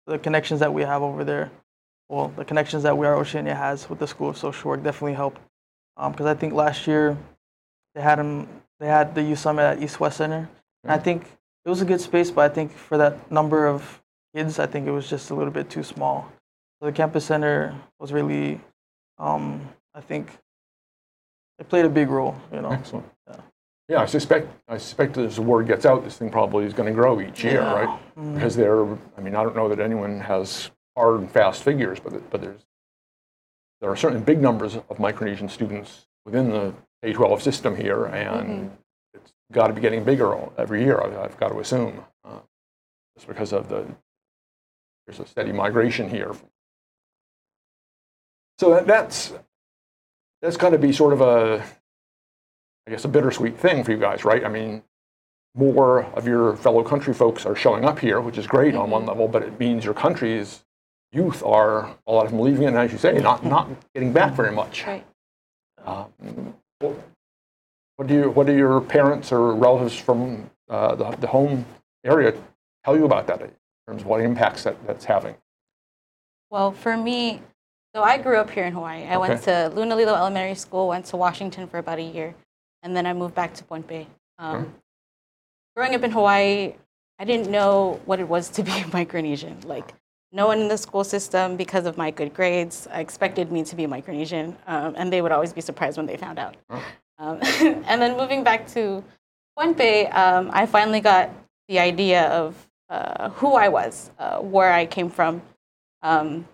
the 0.08 0.18
connections 0.20 0.60
that 0.60 0.74
we 0.74 0.82
have 0.84 1.02
over 1.02 1.24
there, 1.24 1.52
well, 2.10 2.30
the 2.36 2.44
connections 2.44 2.84
that 2.84 2.98
We 2.98 3.06
Are 3.08 3.16
Oceania 3.16 3.56
has 3.56 3.90
with 3.90 4.00
the 4.00 4.08
School 4.08 4.30
of 4.30 4.38
Social 4.38 4.70
Work 4.70 4.84
definitely 4.84 5.14
helped. 5.14 5.40
Because 5.96 6.26
I 6.26 6.34
think 6.34 6.54
last 6.54 6.88
year 6.88 7.18
they 7.94 8.02
had 8.02 8.20
'em- 8.20 8.48
they 8.80 8.88
had 8.88 9.14
the 9.14 9.22
Youth 9.22 9.40
Summit 9.40 9.64
at 9.64 9.84
East 9.84 10.00
West 10.00 10.18
Center. 10.18 10.50
And 10.84 10.92
I 10.92 10.98
think 10.98 11.24
it 11.66 11.70
was 11.70 11.82
a 11.82 11.86
good 11.86 12.00
space, 12.00 12.32
but 12.32 12.50
I 12.50 12.54
think 12.54 12.72
for 12.72 12.98
that 12.98 13.30
number 13.30 13.68
of 13.68 14.02
kids, 14.34 14.60
I 14.60 14.66
think 14.66 14.88
it 14.88 14.92
was 14.92 15.10
just 15.10 15.30
a 15.30 15.36
little 15.36 15.52
bit 15.52 15.70
too 15.70 15.84
small. 15.84 16.32
So 16.80 16.86
the 16.86 16.94
campus 16.94 17.26
center 17.26 17.76
was 18.00 18.14
really, 18.14 18.62
um, 19.18 19.68
I 19.94 20.00
think, 20.02 20.38
it 21.60 21.68
played 21.68 21.84
a 21.84 21.90
big 21.90 22.10
role. 22.10 22.36
You 22.54 22.62
know. 22.62 22.72
Excellent. 22.72 23.06
Yeah. 23.28 23.36
Yeah, 23.90 24.02
I 24.02 24.06
suspect, 24.06 24.48
I 24.70 24.78
suspect 24.78 25.18
as 25.18 25.36
the 25.36 25.42
word 25.42 25.68
gets 25.68 25.86
out, 25.86 26.04
this 26.06 26.18
thing 26.18 26.30
probably 26.30 26.64
is 26.64 26.74
going 26.74 26.88
to 26.88 26.94
grow 26.94 27.20
each 27.20 27.44
year, 27.44 27.56
Yeah. 27.56 27.74
right? 27.74 28.00
Because 28.36 28.56
there, 28.56 28.84
I 29.18 29.22
mean, 29.22 29.36
I 29.36 29.44
don't 29.44 29.56
know 29.56 29.68
that 29.68 29.80
anyone 29.82 30.22
has 30.22 30.72
hard 31.00 31.22
and 31.22 31.32
fast 31.32 31.64
figures, 31.64 31.98
but, 32.02 32.30
but 32.30 32.42
there's, 32.42 32.66
there 33.80 33.90
are 33.90 33.96
certainly 33.96 34.22
big 34.22 34.42
numbers 34.42 34.76
of 34.76 34.98
Micronesian 34.98 35.50
students 35.50 36.08
within 36.26 36.50
the 36.50 36.74
K-12 37.02 37.40
system 37.40 37.78
here, 37.78 38.06
and 38.08 38.70
it's 39.14 39.32
got 39.54 39.68
to 39.68 39.74
be 39.74 39.80
getting 39.80 40.04
bigger 40.04 40.38
every 40.58 40.84
year, 40.84 41.00
I've 41.00 41.38
got 41.38 41.50
to 41.50 41.60
assume, 41.60 42.04
uh, 42.26 42.40
just 43.16 43.30
because 43.30 43.54
of 43.54 43.70
the, 43.70 43.86
there's 45.08 45.22
a 45.22 45.26
steady 45.26 45.54
migration 45.54 46.10
here. 46.10 46.34
So 48.60 48.72
that, 48.72 48.86
that's, 48.86 49.32
that's 50.42 50.58
going 50.58 50.74
to 50.74 50.80
be 50.80 50.92
sort 50.92 51.14
of 51.14 51.22
a, 51.22 51.64
I 52.86 52.92
guess, 52.92 53.06
a 53.06 53.08
bittersweet 53.08 53.58
thing 53.58 53.86
for 53.86 53.92
you 53.92 53.98
guys, 53.98 54.26
right? 54.26 54.44
I 54.44 54.50
mean, 54.50 54.84
more 55.56 56.04
of 56.04 56.28
your 56.28 56.58
fellow 56.58 56.84
country 56.84 57.14
folks 57.14 57.46
are 57.46 57.56
showing 57.56 57.86
up 57.86 58.00
here, 58.00 58.20
which 58.20 58.38
is 58.38 58.48
great 58.48 58.76
on 58.76 58.90
one 58.90 59.06
level, 59.06 59.30
but 59.30 59.44
it 59.44 59.58
means 59.58 59.86
your 59.86 59.94
country's 59.94 60.66
youth 61.12 61.44
are, 61.44 61.96
a 62.08 62.12
lot 62.12 62.26
of 62.26 62.32
them 62.32 62.42
leaving 62.42 62.68
and 62.68 62.78
as 62.78 62.92
you 62.92 62.98
say, 62.98 63.14
not, 63.20 63.46
not 63.46 63.68
getting 63.94 64.14
back 64.14 64.34
very 64.34 64.52
much. 64.52 64.86
Right. 64.86 65.06
Um, 65.86 66.54
what, 66.80 68.08
do 68.08 68.14
you, 68.14 68.30
what 68.30 68.48
do 68.48 68.56
your 68.56 68.82
parents 68.82 69.32
or 69.32 69.54
relatives 69.54 69.96
from 69.96 70.50
uh, 70.70 70.96
the, 70.96 71.10
the 71.18 71.28
home 71.28 71.66
area 72.04 72.34
tell 72.84 72.96
you 72.98 73.06
about 73.06 73.28
that 73.28 73.42
in 73.42 73.52
terms 73.88 74.02
of 74.02 74.08
what 74.08 74.22
impacts 74.22 74.64
that, 74.64 74.76
that's 74.86 75.06
having? 75.06 75.36
Well, 76.50 76.72
for 76.72 76.98
me, 76.98 77.42
so 77.96 78.04
I 78.04 78.18
grew 78.18 78.38
up 78.38 78.50
here 78.50 78.66
in 78.66 78.74
Hawaii. 78.74 79.06
I 79.06 79.18
went 79.18 79.42
to 79.44 79.72
Lunalilo 79.74 80.16
Elementary 80.16 80.56
School, 80.56 80.88
went 80.88 81.06
to 81.06 81.18
Washington 81.18 81.68
for 81.68 81.78
about 81.80 82.00
a 82.00 82.04
year, 82.04 82.36
and 82.84 82.96
then 82.96 83.06
I 83.06 83.14
moved 83.14 83.36
back 83.36 83.54
to 83.56 83.64
Pohnpei. 83.64 84.06
Um, 84.38 84.74
Growing 85.76 85.96
up 85.96 86.04
in 86.04 86.12
Hawaii, 86.12 86.74
I 87.20 87.26
didn't 87.26 87.50
know 87.50 88.00
what 88.06 88.20
it 88.20 88.28
was 88.28 88.50
to 88.50 88.64
be 88.64 88.72
a 88.72 88.74
Micronesian. 88.98 89.66
Like, 89.66 89.94
no 90.32 90.48
one 90.48 90.60
in 90.60 90.68
the 90.68 90.78
school 90.78 91.04
system, 91.04 91.56
because 91.56 91.86
of 91.86 91.98
my 91.98 92.12
good 92.12 92.34
grades, 92.34 92.88
expected 92.92 93.52
me 93.52 93.64
to 93.64 93.76
be 93.76 93.86
Micronesian, 93.86 94.56
um, 94.68 94.94
and 94.98 95.12
they 95.12 95.22
would 95.22 95.32
always 95.32 95.54
be 95.54 95.62
surprised 95.62 95.98
when 95.98 96.06
they 96.06 96.18
found 96.18 96.38
out. 96.40 96.56
Um, 97.18 97.40
and 97.88 98.02
then 98.02 98.16
moving 98.16 98.44
back 98.44 98.68
to 98.70 99.04
Point 99.58 99.82
um, 100.14 100.50
I 100.54 100.66
finally 100.66 101.02
got 101.02 101.32
the 101.68 101.80
idea 101.80 102.30
of 102.30 102.56
uh, 102.90 103.30
who 103.32 103.56
I 103.56 103.68
was, 103.68 104.10
uh, 104.18 104.40
where 104.40 104.72
I 104.72 104.86
came 104.86 105.10
from. 105.10 105.42
Um, 106.02 106.48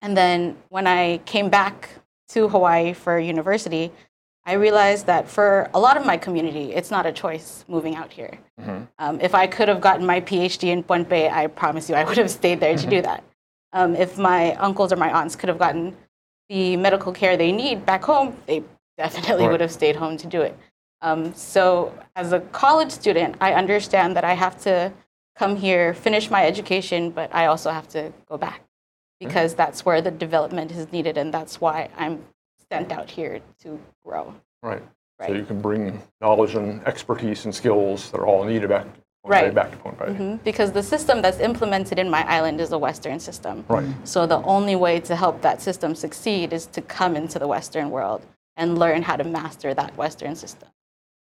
and 0.00 0.16
then 0.16 0.56
when 0.68 0.86
I 0.86 1.18
came 1.24 1.50
back 1.50 1.88
to 2.28 2.48
Hawaii 2.48 2.92
for 2.92 3.18
university, 3.18 3.90
I 4.48 4.52
realized 4.52 5.06
that 5.06 5.28
for 5.28 5.68
a 5.74 5.80
lot 5.80 5.96
of 5.96 6.06
my 6.06 6.16
community, 6.16 6.72
it's 6.72 6.90
not 6.92 7.04
a 7.04 7.10
choice 7.12 7.64
moving 7.66 7.96
out 7.96 8.12
here. 8.12 8.38
Um, 8.98 9.20
if 9.20 9.34
I 9.34 9.48
could 9.48 9.66
have 9.68 9.80
gotten 9.80 10.06
my 10.06 10.20
PhD 10.20 10.68
in 10.68 10.84
Pohnpei, 10.84 11.30
I 11.30 11.48
promise 11.48 11.88
you 11.90 11.96
I 11.96 12.04
would 12.04 12.16
have 12.16 12.30
stayed 12.30 12.60
there 12.60 12.76
to 12.76 12.86
do 12.86 13.02
that. 13.02 13.24
Um, 13.72 13.96
if 13.96 14.16
my 14.16 14.54
uncles 14.54 14.92
or 14.92 14.96
my 14.96 15.10
aunts 15.12 15.34
could 15.34 15.48
have 15.48 15.58
gotten 15.58 15.96
the 16.48 16.76
medical 16.76 17.12
care 17.12 17.36
they 17.36 17.50
need 17.50 17.84
back 17.84 18.04
home, 18.04 18.36
they 18.46 18.62
definitely 18.96 19.44
Right. 19.44 19.50
would 19.50 19.60
have 19.60 19.72
stayed 19.72 19.96
home 19.96 20.16
to 20.16 20.28
do 20.28 20.40
it. 20.42 20.56
Um, 21.02 21.34
so, 21.34 21.92
as 22.14 22.32
a 22.32 22.40
college 22.62 22.92
student, 22.92 23.34
I 23.40 23.52
understand 23.52 24.16
that 24.16 24.24
I 24.24 24.34
have 24.34 24.58
to 24.62 24.92
come 25.34 25.56
here, 25.56 25.92
finish 25.92 26.30
my 26.30 26.46
education, 26.46 27.10
but 27.10 27.34
I 27.34 27.46
also 27.46 27.70
have 27.70 27.88
to 27.88 28.12
go 28.28 28.38
back 28.38 28.62
because 29.20 29.54
that's 29.54 29.84
where 29.84 30.00
the 30.00 30.10
development 30.12 30.70
is 30.70 30.90
needed, 30.92 31.18
and 31.18 31.34
that's 31.34 31.60
why 31.60 31.90
I'm 31.98 32.24
sent 32.70 32.92
out 32.92 33.10
here 33.10 33.40
to 33.62 33.80
grow. 34.04 34.34
Right. 34.62 34.82
So 35.26 35.32
you 35.32 35.44
can 35.44 35.60
bring 35.62 36.02
knowledge 36.20 36.54
and 36.56 36.86
expertise 36.86 37.44
and 37.46 37.54
skills 37.54 38.10
that 38.10 38.18
are 38.18 38.26
all 38.26 38.44
needed 38.44 38.68
back, 38.68 38.86
Right. 39.24 39.52
back 39.54 39.70
to 39.70 39.76
Pohnpei. 39.78 40.16
Mhm. 40.16 40.44
Because 40.44 40.72
the 40.72 40.82
system 40.82 41.22
that's 41.22 41.40
implemented 41.40 41.98
in 41.98 42.10
my 42.10 42.22
island 42.28 42.60
is 42.60 42.70
a 42.72 42.78
Western 42.78 43.18
system. 43.18 43.64
Right. 43.68 43.86
So 44.04 44.26
the 44.26 44.42
only 44.42 44.76
way 44.76 45.00
to 45.00 45.16
help 45.16 45.40
that 45.40 45.62
system 45.62 45.94
succeed 45.94 46.52
is 46.52 46.66
to 46.66 46.82
come 46.82 47.16
into 47.16 47.38
the 47.38 47.48
Western 47.48 47.90
world 47.90 48.22
and 48.56 48.78
learn 48.78 49.02
how 49.02 49.16
to 49.16 49.24
master 49.24 49.72
that 49.74 49.96
Western 49.96 50.36
system. 50.36 50.68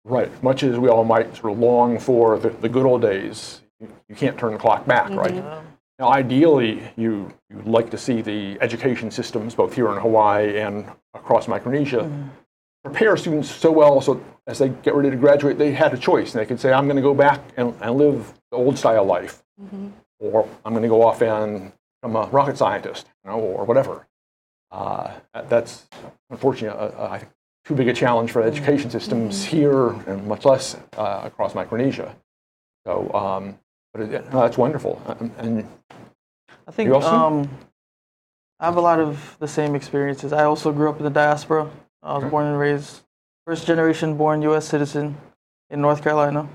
Right. 0.06 0.32
Much 0.44 0.64
as 0.64 0.78
we 0.80 0.90
all 0.90 1.04
might 1.06 1.36
sort 1.36 1.54
of 1.54 1.60
long 1.60 2.00
for 2.00 2.38
the, 2.40 2.50
the 2.50 2.70
good 2.70 2.86
old 2.86 3.02
days, 3.04 3.62
you, 3.80 3.88
you 4.10 4.16
can't 4.16 4.38
turn 4.38 4.54
the 4.54 4.60
clock 4.60 4.86
back, 4.86 5.10
right? 5.12 5.44
Now, 6.00 6.10
ideally, 6.10 6.82
you, 6.96 7.32
you'd 7.50 7.68
like 7.68 7.90
to 7.92 7.98
see 7.98 8.22
the 8.22 8.58
education 8.62 9.12
systems, 9.12 9.56
both 9.56 9.74
here 9.74 9.90
in 9.92 9.98
Hawaii 10.02 10.60
and 10.60 10.86
across 11.14 11.48
Micronesia, 11.48 12.10
prepare 12.84 13.16
students 13.16 13.50
so 13.50 13.72
well 13.72 14.02
so 14.02 14.22
as 14.48 14.60
they 14.60 14.70
get 14.70 14.96
ready 14.96 15.10
to 15.10 15.16
graduate, 15.16 15.58
they 15.58 15.72
had 15.72 15.94
a 15.94 15.98
choice. 15.98 16.34
And 16.34 16.42
they 16.42 16.46
could 16.46 16.60
say, 16.60 16.74
I'm 16.74 16.86
going 16.86 16.98
to 16.98 17.02
go 17.02 17.14
back 17.14 17.42
and, 17.58 17.74
and 17.82 17.96
live 17.96 18.34
the 18.52 18.58
old 18.58 18.78
style 18.78 19.06
life, 19.06 19.44
or 20.20 20.50
I'm 20.66 20.74
going 20.74 20.84
to 20.84 20.90
go 20.90 21.06
off 21.06 21.22
and 21.22 21.72
become 22.02 22.16
a 22.16 22.28
rocket 22.28 22.58
scientist, 22.58 23.08
you 23.24 23.32
know, 23.32 23.40
or 23.40 23.64
whatever. 23.66 24.08
Uh, 24.72 25.12
that's 25.48 25.88
unfortunately, 26.30 26.78
uh, 26.78 27.08
I 27.08 27.20
think, 27.20 27.32
too 27.66 27.76
big 27.76 27.88
a 27.88 27.94
challenge 27.94 28.32
for 28.32 28.42
education 28.42 28.90
systems 28.90 29.46
here, 29.46 29.90
and 30.06 30.28
much 30.28 30.44
less 30.44 30.76
uh, 30.98 31.22
across 31.24 31.56
Micronesia. 31.56 32.14
So, 32.86 33.10
um, 33.14 33.58
but 33.94 34.02
it, 34.02 34.32
no, 34.34 34.42
that's 34.42 34.58
wonderful. 34.58 35.02
And, 35.20 35.32
and 35.38 35.68
I 36.68 36.72
think 36.72 36.92
um, 36.92 37.50
I 38.60 38.66
have 38.66 38.78
a 38.78 38.82
lot 38.82 39.00
of 39.00 39.36
the 39.40 39.48
same 39.48 39.76
experiences. 39.76 40.34
I 40.34 40.44
also 40.46 40.72
grew 40.72 40.90
up 40.90 40.98
in 40.98 41.04
the 41.04 41.10
diaspora. 41.10 41.70
I 42.02 42.14
was 42.16 42.24
Okay. 42.24 42.32
born 42.32 42.46
and 42.48 42.60
raised, 42.60 43.02
first 43.46 43.66
generation 43.68 44.18
born 44.18 44.42
U.S. 44.44 44.66
citizen 44.68 45.16
in 45.70 45.82
North 45.82 46.02
Carolina. 46.04 46.48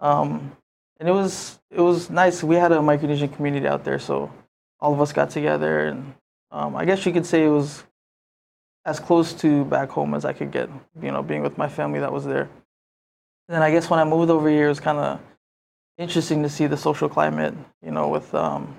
um, 0.00 0.56
and 1.00 1.08
it 1.08 1.12
was 1.12 1.58
it 1.70 1.80
was 1.80 2.10
nice. 2.10 2.42
We 2.42 2.56
had 2.56 2.72
a 2.72 2.76
Micronesian 2.78 3.34
community 3.34 3.66
out 3.66 3.84
there, 3.84 3.98
so 3.98 4.30
all 4.80 4.92
of 4.92 5.00
us 5.00 5.12
got 5.12 5.30
together, 5.30 5.86
and 5.86 6.14
um, 6.50 6.76
I 6.76 6.84
guess 6.84 7.04
you 7.06 7.12
could 7.12 7.26
say 7.26 7.44
it 7.44 7.48
was 7.50 7.84
as 8.84 9.00
close 9.00 9.32
to 9.34 9.64
back 9.64 9.88
home 9.90 10.14
as 10.14 10.24
I 10.24 10.32
could 10.32 10.50
get. 10.52 10.68
You 11.00 11.10
know, 11.12 11.22
being 11.22 11.42
with 11.42 11.58
my 11.58 11.68
family 11.68 12.00
that 12.00 12.12
was 12.12 12.24
there. 12.24 12.48
And 13.48 13.54
then 13.54 13.62
I 13.62 13.70
guess 13.70 13.90
when 13.90 13.98
I 14.00 14.04
moved 14.04 14.30
over 14.30 14.48
here, 14.48 14.66
it 14.66 14.68
was 14.68 14.80
kind 14.80 14.98
of 14.98 15.20
interesting 15.98 16.42
to 16.42 16.48
see 16.48 16.66
the 16.66 16.76
social 16.76 17.08
climate, 17.08 17.54
you 17.82 17.90
know, 17.90 18.08
with 18.08 18.34
um, 18.34 18.76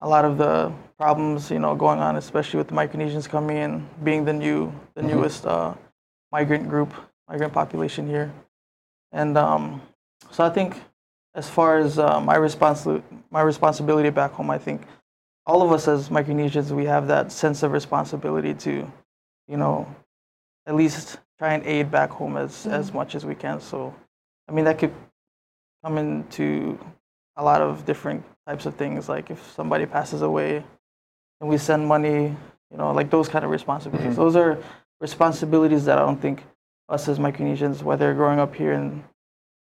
a 0.00 0.08
lot 0.08 0.24
of 0.24 0.38
the 0.38 0.72
problems, 0.98 1.50
you 1.50 1.58
know, 1.58 1.74
going 1.74 2.00
on, 2.00 2.16
especially 2.16 2.58
with 2.58 2.68
the 2.68 2.74
Micronesians 2.74 3.28
coming 3.28 3.56
in, 3.56 3.86
being 4.02 4.24
the 4.24 4.32
new, 4.32 4.72
the 4.94 5.02
newest 5.02 5.46
uh, 5.46 5.74
migrant 6.32 6.68
group, 6.68 6.92
migrant 7.28 7.52
population 7.52 8.08
here. 8.08 8.32
And 9.12 9.36
um, 9.36 9.82
so 10.30 10.44
I 10.44 10.50
think, 10.50 10.76
as 11.34 11.48
far 11.48 11.78
as 11.78 11.98
uh, 11.98 12.20
my 12.20 12.36
responsi- 12.36 13.02
my 13.30 13.42
responsibility 13.42 14.10
back 14.10 14.32
home, 14.32 14.50
I 14.50 14.58
think 14.58 14.82
all 15.46 15.62
of 15.62 15.72
us 15.72 15.86
as 15.88 16.08
Micronesians, 16.08 16.70
we 16.70 16.84
have 16.86 17.06
that 17.08 17.30
sense 17.32 17.62
of 17.62 17.72
responsibility 17.72 18.54
to, 18.54 18.90
you 19.48 19.56
know, 19.56 19.86
at 20.66 20.74
least 20.74 21.18
try 21.38 21.54
and 21.54 21.64
aid 21.64 21.90
back 21.90 22.10
home 22.10 22.36
as, 22.36 22.66
as 22.66 22.92
much 22.92 23.14
as 23.14 23.24
we 23.24 23.34
can. 23.34 23.60
So, 23.60 23.94
I 24.48 24.52
mean, 24.52 24.64
that 24.64 24.78
could 24.78 24.94
come 25.82 25.98
into 25.98 26.78
a 27.36 27.44
lot 27.44 27.60
of 27.60 27.84
different 27.86 28.24
types 28.46 28.66
of 28.66 28.74
things. 28.76 29.08
Like 29.08 29.30
if 29.30 29.52
somebody 29.52 29.86
passes 29.86 30.22
away 30.22 30.64
and 31.40 31.48
we 31.48 31.58
send 31.58 31.86
money, 31.86 32.36
you 32.70 32.76
know, 32.76 32.92
like 32.92 33.10
those 33.10 33.28
kind 33.28 33.44
of 33.44 33.50
responsibilities. 33.50 34.12
Mm-hmm. 34.12 34.22
Those 34.22 34.36
are 34.36 34.58
responsibilities 35.00 35.84
that 35.86 35.98
I 35.98 36.02
don't 36.02 36.20
think 36.20 36.44
us 36.88 37.08
as 37.08 37.18
Micronesians, 37.18 37.82
whether 37.82 38.12
growing 38.14 38.38
up 38.38 38.54
here 38.54 38.72
in, 38.72 39.04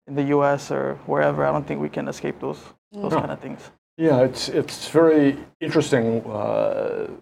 in 0.07 0.15
the 0.15 0.25
US 0.37 0.71
or 0.71 0.95
wherever, 1.07 1.45
I 1.45 1.53
don't 1.53 1.67
think 1.67 1.81
we 1.81 1.89
can 1.89 2.09
escape 2.09 2.41
those, 2.41 2.59
mm. 2.95 3.03
those 3.03 3.13
No. 3.13 3.21
kind 3.21 3.31
of 3.31 3.41
things. 3.41 3.71
Yeah, 3.97 4.21
it's 4.23 4.49
it's 4.49 4.89
very 4.89 5.37
interesting 5.61 6.25
uh, 6.25 7.07
to 7.07 7.21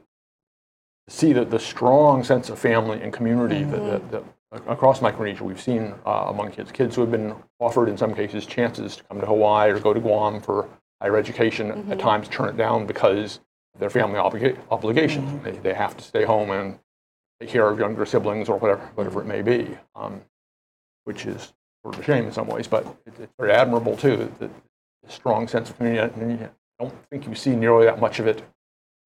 see 1.08 1.32
that 1.32 1.50
the 1.50 1.58
strong 1.58 2.22
sense 2.22 2.50
of 2.50 2.58
family 2.58 3.02
and 3.02 3.12
community 3.12 3.64
that, 3.64 3.80
mm-hmm. 3.80 3.90
that, 3.90 4.10
that 4.12 4.24
across 4.52 5.02
Micronesia 5.02 5.44
we've 5.44 5.60
seen 5.60 5.94
uh, 6.06 6.26
among 6.28 6.50
kids. 6.52 6.72
Kids 6.72 6.94
who 6.94 7.02
have 7.02 7.10
been 7.10 7.34
offered, 7.60 7.88
in 7.88 7.96
some 7.96 8.14
cases, 8.14 8.46
chances 8.46 8.96
to 8.96 9.04
come 9.04 9.20
to 9.20 9.26
Hawaii 9.26 9.70
or 9.70 9.78
go 9.78 9.92
to 9.92 10.00
Guam 10.00 10.40
for 10.40 10.68
higher 11.00 11.16
education, 11.16 11.86
at 11.90 11.98
times 11.98 12.28
turn 12.28 12.48
it 12.48 12.56
down 12.56 12.86
because 12.86 13.40
of 13.74 13.80
their 13.80 13.90
family 13.90 14.18
obliga- 14.18 14.58
obligations. 14.70 15.42
They, 15.44 15.52
they 15.52 15.74
have 15.74 15.96
to 15.96 16.02
stay 16.02 16.24
home 16.24 16.50
and 16.50 16.78
take 17.40 17.50
care 17.50 17.68
of 17.68 17.78
younger 17.78 18.04
siblings 18.06 18.48
or 18.48 18.58
whatever, 18.58 18.82
whatever 18.94 19.20
it 19.20 19.26
may 19.26 19.42
be, 19.42 19.76
um, 19.94 20.22
which 21.04 21.26
is 21.26 21.52
sort 21.82 21.94
of 21.94 22.00
a 22.00 22.04
shame 22.04 22.24
in 22.24 22.32
some 22.32 22.48
ways, 22.48 22.66
but 22.66 22.84
it, 23.06 23.12
it's 23.20 23.32
very 23.38 23.52
admirable 23.52 23.96
too. 23.96 24.16
That 24.40 24.50
the 25.08 25.12
strong 25.12 25.48
sense 25.48 25.70
of 25.70 25.76
community. 25.76 26.44
I 26.44 26.48
don't 26.84 26.94
think 27.10 27.26
you 27.26 27.34
see 27.34 27.56
nearly 27.56 27.86
that 27.86 28.00
much 28.00 28.18
of 28.18 28.26
it 28.26 28.38
in 28.38 28.44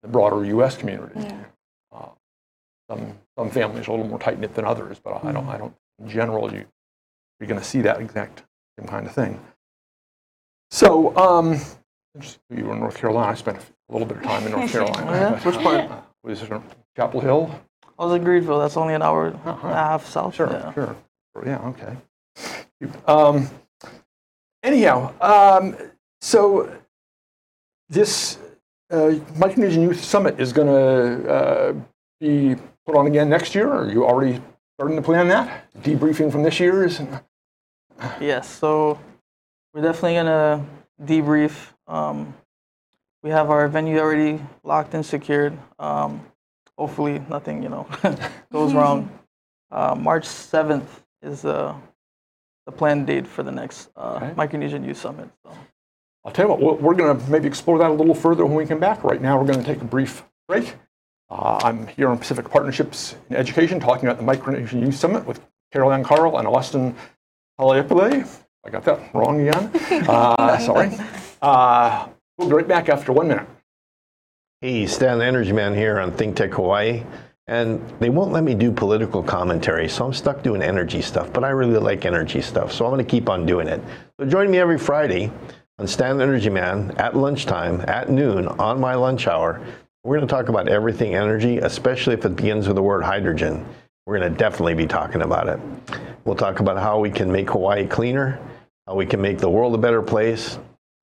the 0.03 0.09
broader 0.09 0.45
U.S. 0.45 0.77
community. 0.77 1.21
Uh, 1.21 1.35
some 2.93 3.19
some 3.39 3.51
families 3.51 3.89
are 3.89 3.93
a 3.93 3.95
little 3.95 4.09
more 4.09 4.19
tight 4.19 4.39
knit 4.39 4.55
than 4.55 4.65
others, 4.65 5.01
but 5.03 5.25
I 5.25 5.33
don't. 5.33 5.49
I 5.49 5.57
don't. 5.57 5.75
In 6.01 6.09
general, 6.09 6.53
you 6.53 6.65
you're 7.41 7.49
going 7.49 7.61
to 7.61 7.67
see 7.67 7.81
that 7.83 8.01
exact 8.01 8.45
same 8.79 8.89
kind 8.89 9.07
of 9.07 9.13
thing. 9.15 9.41
So, 10.71 11.15
um, 11.17 11.59
you 12.51 12.65
were 12.65 12.75
in 12.75 12.81
North 12.81 12.97
Carolina. 12.97 13.33
I 13.33 13.35
spent 13.35 13.59
a 13.59 13.93
little 13.93 14.07
bit 14.07 14.19
of 14.19 14.23
time 14.23 14.45
in 14.47 14.53
North 14.53 14.71
Carolina. 14.73 15.11
Yeah? 15.11 15.41
Which 15.41 15.57
part? 15.57 15.91
Was 16.25 16.43
it 16.43 16.53
Chapel 16.97 17.21
Hill? 17.21 17.61
I 17.99 18.05
was 18.07 18.15
in 18.15 18.25
Greenville. 18.25 18.61
That's 18.61 18.77
only 18.77 18.95
an 18.95 19.03
hour 19.03 19.29
and 19.29 19.35
a 19.45 19.55
half 19.55 20.07
south. 20.07 20.35
Sure, 20.35 20.51
Yeah. 20.51 20.73
sure. 20.73 20.97
Yeah, 21.45 21.59
okay. 21.69 21.97
Um, 23.07 23.49
anyhow, 24.63 25.13
um, 25.21 25.77
so 26.21 26.71
this 27.89 28.39
uh, 28.91 29.15
Micronesian 29.35 29.83
Youth 29.83 30.03
Summit 30.03 30.39
is 30.41 30.53
going 30.53 30.69
to 30.69 31.33
uh, 31.33 31.75
be 32.21 32.57
put 32.87 32.97
on 32.97 33.07
again 33.07 33.29
next 33.29 33.55
year. 33.55 33.71
Are 33.71 33.91
you 33.91 34.05
already 34.05 34.41
starting 34.77 34.97
to 34.97 35.03
plan 35.03 35.29
that? 35.29 35.71
Debriefing 35.83 36.31
from 36.31 36.43
this 36.43 36.59
year's? 36.61 37.01
Yes, 38.21 38.49
so 38.51 38.99
we're 39.73 39.83
definitely 39.83 40.15
gonna 40.15 40.65
debrief. 41.03 41.69
Um, 41.87 42.35
we 43.23 43.31
have 43.31 43.51
our 43.51 43.69
venue 43.69 43.99
already 43.99 44.41
locked 44.65 44.95
and 44.95 45.05
secured. 45.07 45.57
Um, 45.79 46.25
hopefully, 46.77 47.23
nothing 47.29 47.63
you 47.63 47.69
know 47.69 47.87
goes 48.53 48.75
wrong. 48.75 49.11
Uh, 49.71 49.95
March 49.95 50.25
seventh 50.25 51.03
is 51.23 51.43
the 51.43 51.75
the 52.67 52.73
planned 52.73 53.07
date 53.07 53.27
for 53.27 53.43
the 53.43 53.53
next 53.53 53.91
uh, 53.97 54.21
Okay. 54.23 54.31
Micronesian 54.35 54.87
Youth 54.87 54.99
Summit. 54.99 55.29
So. 55.45 55.53
I'll 56.25 56.31
tell 56.33 56.47
you 56.47 56.55
what, 56.55 56.81
we're 56.81 56.95
going 56.95 57.19
to 57.19 57.31
maybe 57.31 57.49
explore 57.49 57.79
that 57.79 57.91
a 57.91 57.93
little 57.93 58.15
further 58.15 58.47
when 58.47 58.55
we 58.55 58.65
come 58.65 58.79
back. 58.79 59.03
Right 59.03 59.21
now, 59.21 59.37
we're 59.41 59.47
going 59.47 59.59
to 59.59 59.65
take 59.65 59.81
a 59.83 59.85
brief 59.85 60.23
break. 60.47 60.77
Uh, 61.33 61.59
I'm 61.65 61.87
here 61.87 62.11
on 62.11 62.19
Pacific 62.19 62.51
Partnerships 62.51 63.17
in 63.31 63.37
Education 63.37 63.81
talking 63.81 64.07
about 64.07 64.19
the 64.19 64.25
Micronesian 64.25 64.83
Youth 64.83 64.97
Summit 64.97 65.25
with 65.25 65.41
Carol 65.73 65.91
Ann 65.91 66.05
Carl 66.05 66.37
and 66.37 66.47
Austin 66.47 66.95
Paliapule. 67.59 68.29
I 68.67 68.71
got 68.71 68.85
that 68.85 69.15
wrong 69.15 69.41
again. 69.49 69.71
Uh, 70.09 70.59
sorry. 70.59 70.91
Uh, 71.41 72.07
we'll 72.37 72.49
be 72.49 72.55
right 72.55 72.69
back 72.69 72.91
after 72.91 73.13
one 73.13 73.29
minute. 73.29 73.47
Hey, 74.61 74.87
Stan 74.87 75.19
the 75.19 75.25
Energy 75.25 75.53
Man 75.53 75.75
here 75.75 75.99
on 76.01 76.13
Think 76.13 76.37
Tech 76.37 76.53
Hawaii. 76.53 77.03
And 77.47 77.81
they 77.99 78.11
won't 78.11 78.33
let 78.33 78.45
me 78.45 78.55
do 78.55 78.71
political 78.71 79.23
commentary, 79.23 79.89
so 79.89 80.05
I'm 80.07 80.13
stuck 80.13 80.43
doing 80.43 80.63
energy 80.63 81.01
stuff. 81.01 81.33
But 81.33 81.45
I 81.45 81.49
really 81.49 81.79
like 81.79 82.05
energy 82.05 82.43
stuff, 82.43 82.73
so 82.73 82.85
I'm 82.85 82.93
going 82.93 83.05
to 83.05 83.11
keep 83.11 83.31
on 83.31 83.47
doing 83.47 83.69
it. 83.69 83.81
So 84.21 84.27
join 84.27 84.51
me 84.51 84.59
every 84.59 84.79
Friday 84.79 85.33
on 85.79 85.87
Stan 85.87 86.19
the 86.19 86.25
Energy 86.25 86.51
Man 86.51 86.93
at 86.99 87.17
lunchtime, 87.17 87.83
at 87.89 88.11
noon, 88.11 88.49
on 88.49 88.79
my 88.79 88.95
lunch 88.95 89.27
hour. 89.27 89.61
We're 90.05 90.17
going 90.17 90.27
to 90.27 90.35
talk 90.35 90.49
about 90.49 90.67
everything 90.69 91.15
energy, 91.15 91.59
especially 91.59 92.15
if 92.15 92.25
it 92.25 92.35
begins 92.35 92.67
with 92.67 92.75
the 92.75 92.83
word 92.83 93.05
hydrogen. 93.05 93.65
We're 94.05 94.19
going 94.19 94.33
to 94.33 94.37
definitely 94.37 94.75
be 94.75 94.89
talking 94.89 95.23
about 95.23 95.49
it. 95.49 95.61
We'll 96.25 96.35
talk 96.35 96.59
about 96.59 96.77
how 96.77 96.99
we 96.99 97.09
can 97.09 97.31
make 97.31 97.49
Hawaii 97.51 97.87
cleaner, 97.87 98.41
how 98.89 98.97
we 98.97 99.07
can 99.07 99.21
make 99.21 99.39
the 99.39 99.49
world 99.49 99.77
a 99.77 99.79
better 99.79 100.03
place, 100.03 100.59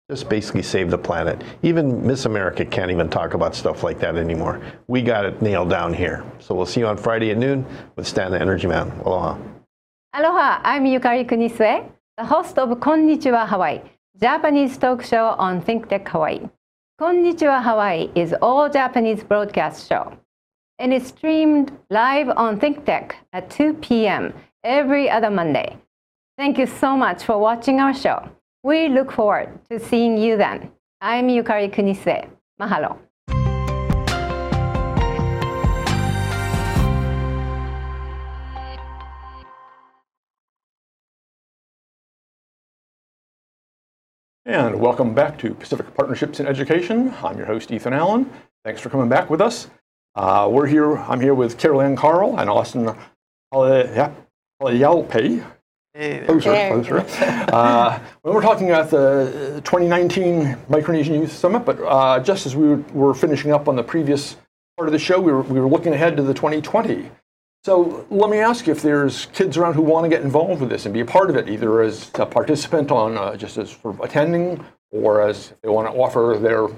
Just 0.09 0.29
basically 0.29 0.63
save 0.63 0.89
the 0.89 0.99
planet. 0.99 1.43
Even 1.63 2.07
Miss 2.07 2.27
America 2.27 2.65
can't 2.65 2.93
even 2.93 3.11
talk 3.11 3.35
about 3.35 3.57
stuff 3.57 3.83
like 3.83 3.99
that 3.99 4.15
anymore. 4.15 4.61
We 4.87 5.03
got 5.03 5.25
it 5.25 5.43
nailed 5.43 5.69
down 5.69 5.93
here. 5.93 6.23
So 6.39 6.55
we'll 6.55 6.65
see 6.65 6.79
you 6.79 6.87
on 6.87 6.97
Friday 6.97 7.33
at 7.33 7.39
noon 7.39 7.67
with 7.97 8.07
Stan 8.07 8.31
the 8.31 8.41
Energy 8.41 8.69
Man. 8.69 8.93
Aloha. 9.05 9.37
Aloha, 10.15 10.61
I'm 10.63 10.85
Yukari 10.85 11.29
Kunisue, 11.29 11.91
the 12.17 12.25
host 12.25 12.57
of 12.57 12.69
Konnichiwa 12.79 13.49
Hawaii, 13.49 13.81
Japanese 14.21 14.79
talk 14.79 15.03
show 15.03 15.35
on 15.39 15.61
ThinkTech 15.61 16.07
Hawaii. 16.07 16.49
Konnichiwa 16.99 17.63
Hawaii 17.63 18.11
is 18.15 18.35
all 18.41 18.71
Japanese 18.71 19.23
broadcast 19.23 19.87
show, 19.87 20.17
and 20.79 20.95
it's 20.95 21.09
streamed 21.09 21.71
live 21.91 22.31
on 22.31 22.59
ThinkTech 22.59 23.13
at 23.35 23.51
2 23.51 23.75
p.m. 23.75 24.33
every 24.65 25.11
other 25.11 25.29
Monday. 25.29 25.77
Thank 26.39 26.57
you 26.57 26.65
so 26.65 26.97
much 26.97 27.23
for 27.25 27.37
watching 27.37 27.81
our 27.81 27.93
show. 27.93 28.27
We 28.63 28.89
look 28.89 29.13
forward 29.13 29.59
to 29.71 29.79
seeing 29.79 30.17
you 30.17 30.39
then. 30.39 30.71
I'm 31.03 31.29
Yukari 31.29 31.71
Kunisue. 31.71 32.31
Mahalo. 32.59 32.97
And 44.49 44.79
welcome 44.79 45.13
back 45.13 45.37
to 45.39 45.55
Pacific 45.55 45.93
Partnerships 45.95 46.39
in 46.39 46.47
Education. 46.47 47.13
I'm 47.21 47.37
your 47.37 47.47
host, 47.47 47.73
Ethan 47.73 47.93
Allen. 47.93 48.31
Thanks 48.65 48.81
for 48.81 48.91
coming 48.91 49.09
back 49.09 49.29
with 49.29 49.41
us. 49.41 49.69
Uh, 50.15 50.49
we're 50.49 50.69
here, 50.69 50.97
I'm 50.99 51.21
here 51.21 51.35
with 51.35 51.59
Carol 51.59 51.83
Ann 51.83 51.97
Carl 51.97 52.39
and 52.39 52.49
Austin 52.49 52.95
Halayalpe. 53.53 54.09
Hey, 55.95 56.19
there. 56.19 56.27
Closer, 56.27 56.51
There. 56.53 56.71
closer. 56.71 56.99
Uh, 57.53 57.99
when 58.23 58.35
we're 58.35 58.41
talking 58.43 58.71
about 58.71 58.89
the 58.89 59.61
2019 59.65 60.55
Micronesian 60.71 61.19
Youth 61.21 61.33
Summit, 61.33 61.65
but 61.65 61.81
uh, 61.81 62.21
just 62.21 62.47
as 62.47 62.55
we 62.55 62.69
were, 62.69 62.77
were 62.93 63.15
finishing 63.15 63.51
up 63.51 63.67
on 63.67 63.75
the 63.75 63.83
previous 63.83 64.37
part 64.77 64.89
of 64.89 64.93
the 64.93 64.99
show, 65.01 65.21
we 65.21 65.33
were, 65.33 65.43
we 65.43 65.59
were 65.59 65.69
looking 65.69 65.93
ahead 65.93 66.17
to 66.19 66.23
the 66.23 66.35
2020. 66.35 67.11
So 67.65 68.07
let 68.11 68.31
me 68.31 68.39
ask 68.39 68.67
you 68.67 68.73
if 68.73 68.83
there's 68.83 69.27
kids 69.27 69.57
around 69.57 69.75
who 69.75 69.83
want 69.83 70.05
to 70.05 70.09
get 70.09 70.23
involved 70.23 70.61
with 70.61 70.71
this 70.71 70.87
and 70.87 70.95
be 70.95 71.01
a 71.01 71.05
part 71.05 71.31
of 71.31 71.37
it, 71.37 71.49
either 71.49 71.83
as 71.83 72.11
a 72.15 72.25
participant 72.25 72.93
on 72.93 73.19
uh, 73.19 73.37
just 73.37 73.59
as 73.59 73.71
for 73.73 73.97
attending, 74.03 74.65
or 74.93 75.21
as 75.21 75.53
they 75.63 75.69
want 75.69 75.93
to 75.93 75.99
offer 75.99 76.39
their 76.41 76.69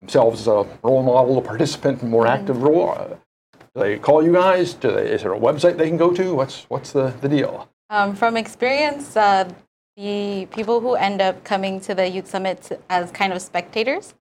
themselves 0.00 0.42
as 0.42 0.46
a 0.46 0.66
role 0.82 1.02
model, 1.02 1.38
a 1.38 1.42
participant, 1.42 2.02
a 2.02 2.04
more 2.04 2.26
active 2.26 2.62
role. 2.62 2.90
Uh, 2.90 3.08
do 3.54 3.58
they 3.74 3.98
call 3.98 4.22
you 4.22 4.32
guys? 4.32 4.74
Do 4.74 4.92
they, 4.92 5.10
is 5.10 5.22
there 5.22 5.34
a 5.34 5.38
website 5.38 5.76
they 5.76 5.88
can 5.88 5.96
go 5.96 6.12
to? 6.12 6.34
What's 6.34 6.64
what's 6.64 6.92
the, 6.92 7.12
the 7.20 7.28
deal? 7.28 7.68
Um, 7.90 8.14
from 8.14 8.36
experience, 8.36 9.16
uh, 9.16 9.48
the 9.96 10.46
people 10.50 10.80
who 10.80 10.94
end 10.94 11.22
up 11.22 11.42
coming 11.42 11.80
to 11.80 11.94
the 11.94 12.06
Youth 12.06 12.28
Summit 12.28 12.78
as 12.90 13.10
kind 13.10 13.32
of 13.32 13.40
spectators, 13.40 14.14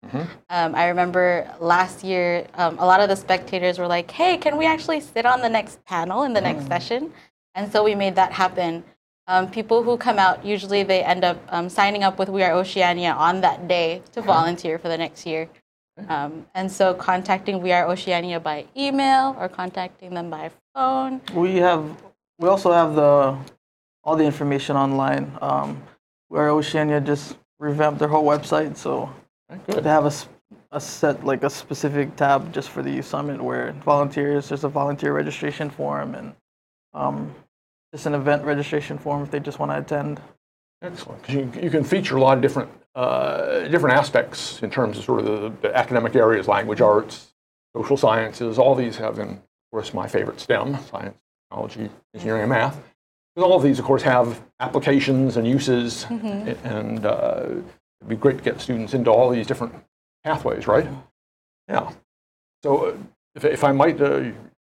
um, 0.52 0.76
I 0.76 0.88
remember 0.88 1.50
last 1.60 2.04
year, 2.04 2.46
um, 2.54 2.78
a 2.78 2.86
lot 2.86 3.00
of 3.00 3.10
the 3.10 3.16
spectators 3.16 3.80
were 3.80 3.88
like, 3.88 4.12
hey, 4.12 4.38
can 4.38 4.56
we 4.58 4.68
actually 4.68 5.00
sit 5.00 5.26
on 5.26 5.42
the 5.42 5.50
next 5.50 5.84
panel 5.86 6.24
in 6.24 6.34
the 6.34 6.42
next 6.42 6.68
session? 6.68 7.12
And 7.56 7.72
so 7.72 7.84
we 7.84 7.96
made 7.96 8.16
that 8.16 8.32
happen. 8.32 8.84
Um, 9.28 9.50
people 9.50 9.82
who 9.82 9.98
come 9.98 10.20
out, 10.20 10.46
usually 10.46 10.84
they 10.84 11.04
end 11.04 11.24
up 11.24 11.38
um, 11.50 11.70
signing 11.70 12.04
up 12.04 12.20
with 12.20 12.30
We 12.30 12.44
Are 12.44 12.52
Oceania 12.52 13.14
on 13.14 13.42
that 13.42 13.68
day 13.68 14.04
to 14.12 14.22
volunteer 14.22 14.78
for 14.78 14.90
the 14.90 14.98
next 14.98 15.26
year. 15.26 15.50
Um, 16.08 16.46
and 16.54 16.72
so 16.72 16.94
contacting 16.94 17.62
We 17.62 17.72
Are 17.72 17.88
Oceania 17.88 18.40
by 18.40 18.66
email 18.78 19.36
or 19.40 19.50
contacting 19.50 20.14
them 20.14 20.30
by 20.30 20.52
phone. 20.76 21.22
We 21.34 21.56
have, 21.58 21.84
we 22.38 22.50
also 22.50 22.72
have 22.74 22.96
the 22.96 23.38
all 24.04 24.16
the 24.16 24.26
information 24.26 24.76
online. 24.76 25.38
Um, 25.42 25.82
where 26.34 26.50
Oceania 26.50 27.00
just 27.00 27.38
revamped 27.60 28.00
their 28.00 28.08
whole 28.08 28.26
website, 28.26 28.76
so 28.76 29.08
Good. 29.68 29.84
they 29.84 29.90
have 29.90 30.06
a 30.72 30.80
set 30.80 31.24
like 31.24 31.44
a 31.44 31.50
specific 31.50 32.16
tab 32.16 32.52
just 32.52 32.70
for 32.70 32.82
the 32.82 32.90
youth 32.90 33.06
summit 33.06 33.40
where 33.40 33.72
volunteers. 33.86 34.50
There's 34.50 34.64
a 34.64 34.70
volunteer 34.70 35.14
registration 35.14 35.70
form 35.70 36.16
and 36.16 36.34
um, 36.96 37.36
just 37.94 38.08
an 38.08 38.16
event 38.16 38.44
registration 38.44 38.98
form 38.98 39.22
if 39.22 39.30
they 39.30 39.40
just 39.40 39.60
want 39.60 39.72
to 39.72 39.78
attend. 39.78 40.20
Excellent. 40.82 41.30
You, 41.30 41.52
you 41.62 41.70
can 41.70 41.84
feature 41.84 42.18
a 42.18 42.22
lot 42.22 42.38
of 42.38 42.42
different 42.42 42.72
uh, 42.96 43.68
different 43.68 43.96
aspects 43.96 44.64
in 44.64 44.72
terms 44.72 44.98
of 44.98 45.04
sort 45.04 45.20
of 45.20 45.26
the, 45.26 45.68
the 45.68 45.78
academic 45.78 46.16
areas, 46.16 46.48
language 46.48 46.82
arts, 46.82 47.34
social 47.76 47.96
sciences. 47.96 48.58
All 48.58 48.74
these 48.74 48.98
have, 48.98 49.20
in, 49.20 49.30
of 49.30 49.42
course, 49.72 49.94
my 49.94 50.08
favorite 50.08 50.40
STEM: 50.40 50.80
science, 50.90 51.18
technology, 51.52 51.90
engineering, 52.16 52.42
and 52.42 52.50
math. 52.50 52.93
Because 53.36 53.50
all 53.50 53.58
of 53.58 53.64
these, 53.64 53.80
of 53.80 53.86
course, 53.86 54.04
have 54.04 54.42
applications 54.60 55.38
and 55.38 55.48
uses, 55.48 56.06
and 56.10 57.06
uh, 57.06 57.46
it'd 57.46 58.10
be 58.10 58.16
great 58.16 58.38
to 58.38 58.44
get 58.44 58.62
students 58.62 58.94
into 58.94 59.10
all 59.12 59.30
these 59.30 59.48
different 59.48 59.74
pathways, 60.24 60.68
right? 60.68 60.88
Yeah. 61.68 61.92
So, 62.62 62.86
uh, 62.88 62.98
if, 63.36 63.44
if 63.46 63.64
I 63.64 63.72
might, 63.72 64.00
uh, 64.00 64.24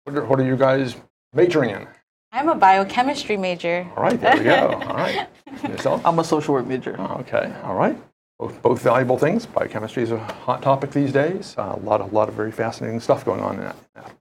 what, 0.05 0.17
are, 0.17 0.25
what 0.25 0.41
are 0.41 0.45
you 0.45 0.57
guys 0.57 0.97
majoring 1.35 1.71
in? 1.71 1.87
I'm 2.33 2.49
a 2.49 2.55
biochemistry 2.55 3.37
major. 3.37 3.87
All 3.97 4.03
right, 4.03 4.19
there 4.21 4.37
we 4.37 4.45
go. 4.45 4.69
All 4.73 4.97
right. 4.97 5.29
Yourself? 5.69 6.05
I'm 6.05 6.19
a 6.19 6.25
social 6.25 6.55
work 6.55 6.67
major. 6.67 6.97
Oh, 6.99 7.19
Okay, 7.21 7.53
all 7.63 7.75
right. 7.75 7.97
Both, 8.39 8.61
both 8.61 8.83
valuable 8.83 9.17
things. 9.19 9.47
Biochemistry 9.47 10.03
is 10.03 10.11
a 10.13 10.19
hot 10.19 10.61
topic 10.63 10.91
these 10.91 11.11
days. 11.13 11.55
Uh, 11.57 11.75
a 11.77 11.81
lot 11.81 12.03
of, 12.03 12.13
lot 12.13 12.29
of 12.29 12.35
very 12.35 12.53
fascinating 12.53 13.01
stuff 13.01 13.25
going 13.25 13.41
on 13.41 13.55
in 13.57 13.61
that. 13.63 13.77
in 13.95 14.03
that. 14.03 14.13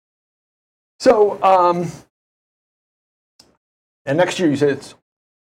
So, 1.00 1.42
um, 1.44 1.92
and 4.06 4.18
next 4.18 4.40
year 4.40 4.50
you 4.50 4.56
say 4.56 4.70
it's 4.70 4.96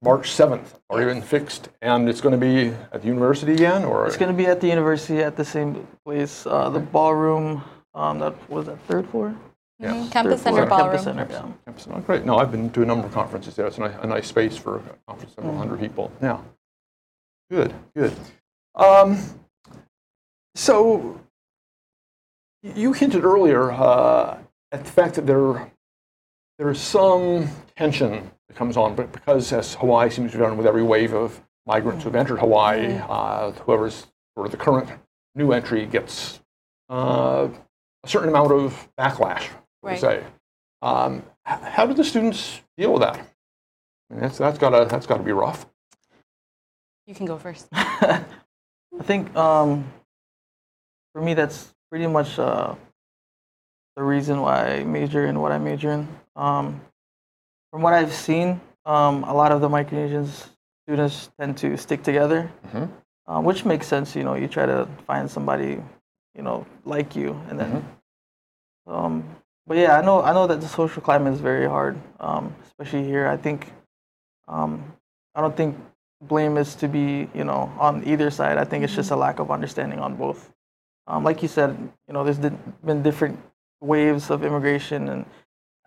March 0.02 0.30
7th, 0.32 0.80
or 0.90 1.02
even 1.02 1.22
fixed, 1.22 1.70
and 1.82 2.08
it's 2.08 2.22
going 2.22 2.32
to 2.32 2.38
be 2.40 2.70
at 2.94 3.02
the 3.02 3.08
university 3.08 3.54
again, 3.54 3.84
or 3.84 4.08
It's 4.08 4.16
going 4.18 4.32
to 4.32 4.38
be 4.38 4.46
at 4.48 4.62
the 4.62 4.68
university 4.68 5.20
at 5.20 5.36
the 5.36 5.44
same 5.44 5.86
place, 6.06 6.46
uh, 6.48 6.70
the 6.70 6.80
ballroom. 6.80 7.62
Um, 7.94 8.20
that 8.20 8.50
was 8.50 8.68
that 8.68 8.80
third 8.88 9.10
floor. 9.10 9.36
yeah, 9.78 9.92
Mhm, 9.94 10.12
Campus 10.12 10.42
third 10.42 10.54
Center 10.56 10.68
floor. 10.68 10.70
Ballroom. 10.70 11.04
Campus 11.04 11.04
Center. 11.04 11.28
Yeah. 11.30 11.52
Campus. 11.66 11.88
Oh, 11.92 12.00
great. 12.00 12.24
No, 12.26 12.38
I've 12.38 12.52
been 12.52 12.70
to 12.72 12.82
a 12.82 12.86
number 12.86 13.08
of 13.08 13.14
conferences 13.14 13.56
there. 13.58 13.68
It's 13.68 13.78
a 13.78 13.82
nice, 13.82 13.96
a 14.02 14.08
nice 14.08 14.28
space 14.28 14.56
for 14.56 14.78
a 14.78 14.82
conference, 15.08 15.34
several 15.36 15.58
hundred 15.58 15.80
people. 15.82 16.12
Yeah. 16.22 16.40
Good, 17.52 17.74
good. 17.96 18.14
Um, 18.76 19.18
so 20.56 21.20
you 22.62 22.94
hinted 22.94 23.24
earlier 23.26 23.72
uh, 23.72 24.38
at 24.72 24.86
the 24.86 24.92
fact 24.92 25.16
that 25.16 25.26
there 25.26 25.72
there's 26.60 26.80
some 26.80 27.48
tension 27.78 28.30
that 28.50 28.56
comes 28.58 28.76
on, 28.78 28.94
but 28.94 29.12
because 29.14 29.52
as 29.54 29.76
Hawaii 29.76 30.10
seems 30.10 30.34
to 30.34 30.38
be 30.38 30.44
done 30.44 30.58
with 30.58 30.68
every 30.68 30.84
wave 30.84 31.14
of 31.14 31.42
migrants 31.66 32.04
who've 32.04 32.16
entered 32.16 32.40
Hawaii, 32.40 33.00
uh, 33.10 33.52
whoever's 33.52 34.06
sort 34.36 34.46
of 34.46 34.52
the 34.52 34.58
current 34.58 34.90
new 35.36 35.54
entry 35.54 35.86
gets 35.86 36.42
uh, 36.92 37.48
a 38.04 38.08
certain 38.08 38.30
amount 38.30 38.52
of 38.52 38.90
backlash, 39.00 39.48
per 39.82 39.90
Right. 39.90 40.00
se. 40.00 40.24
Um, 40.82 41.24
how 41.44 41.86
do 41.86 41.94
the 41.94 42.04
students 42.04 42.62
deal 42.78 42.92
with 42.94 43.02
that? 43.04 43.16
I 43.18 44.14
mean, 44.14 44.22
that's 44.22 44.38
that's 44.38 44.58
got 44.58 44.70
to 44.72 44.86
that's 44.90 45.06
got 45.06 45.18
to 45.18 45.24
be 45.24 45.32
rough. 45.32 45.66
You 47.08 47.16
can 47.16 47.26
go 47.26 47.38
first. 47.38 47.68
I 47.74 48.24
think 49.04 49.34
um, 49.36 49.86
for 51.14 51.22
me, 51.22 51.34
that's 51.34 51.74
pretty 51.90 52.08
much 52.08 52.38
uh, 52.38 52.76
the 53.96 54.04
reason 54.04 54.42
why 54.42 54.76
I 54.76 54.84
major 54.84 55.26
in 55.26 55.40
what 55.40 55.52
I 55.52 55.58
major 55.58 55.92
in. 55.92 56.08
Um, 56.40 56.80
from 57.72 57.82
what 57.82 57.94
I've 57.94 58.14
seen, 58.14 58.62
um, 58.86 59.24
a 59.26 59.34
lot 59.34 59.52
of 59.52 59.60
the 59.60 59.68
Micronesian 59.70 60.26
students 60.86 61.30
tend 61.38 61.58
to 61.58 61.76
stick 61.78 62.02
together, 62.02 62.50
Mhm. 62.72 62.90
uh, 63.28 63.42
which 63.42 63.66
makes 63.66 63.88
sense. 63.88 64.16
You 64.16 64.24
know, 64.24 64.36
you 64.36 64.48
try 64.48 64.66
to 64.66 64.88
find 65.06 65.30
somebody, 65.30 65.84
you 66.36 66.42
know, 66.42 66.66
like 66.86 67.16
you, 67.16 67.36
and 67.50 67.60
then. 67.60 67.86
Um, 68.88 69.24
but 69.68 69.78
yeah, 69.78 70.00
I 70.00 70.02
know 70.02 70.24
I 70.24 70.32
know 70.34 70.48
that 70.48 70.62
the 70.62 70.68
social 70.68 71.02
climate 71.04 71.34
is 71.34 71.42
very 71.42 71.68
hard, 71.68 72.00
um, 72.20 72.56
especially 72.66 73.04
here. 73.04 73.28
I 73.28 73.38
think 73.38 73.72
um, 74.48 74.96
I 75.36 75.42
don't 75.42 75.56
think 75.56 75.76
blame 76.22 76.58
is 76.58 76.74
to 76.76 76.88
be 76.88 77.30
you 77.36 77.44
know 77.44 77.70
on 77.78 78.04
either 78.08 78.32
side. 78.32 78.58
I 78.58 78.64
think 78.64 78.84
it's 78.84 78.96
just 78.96 79.12
a 79.12 79.16
lack 79.16 79.40
of 79.40 79.52
understanding 79.52 80.00
on 80.00 80.16
both. 80.16 80.52
Um, 81.06 81.24
like 81.24 81.42
you 81.44 81.48
said, 81.50 81.78
you 82.08 82.14
know, 82.14 82.24
there's 82.24 82.40
been 82.40 83.04
different 83.04 83.38
waves 83.82 84.32
of 84.32 84.44
immigration, 84.44 85.10
and 85.10 85.26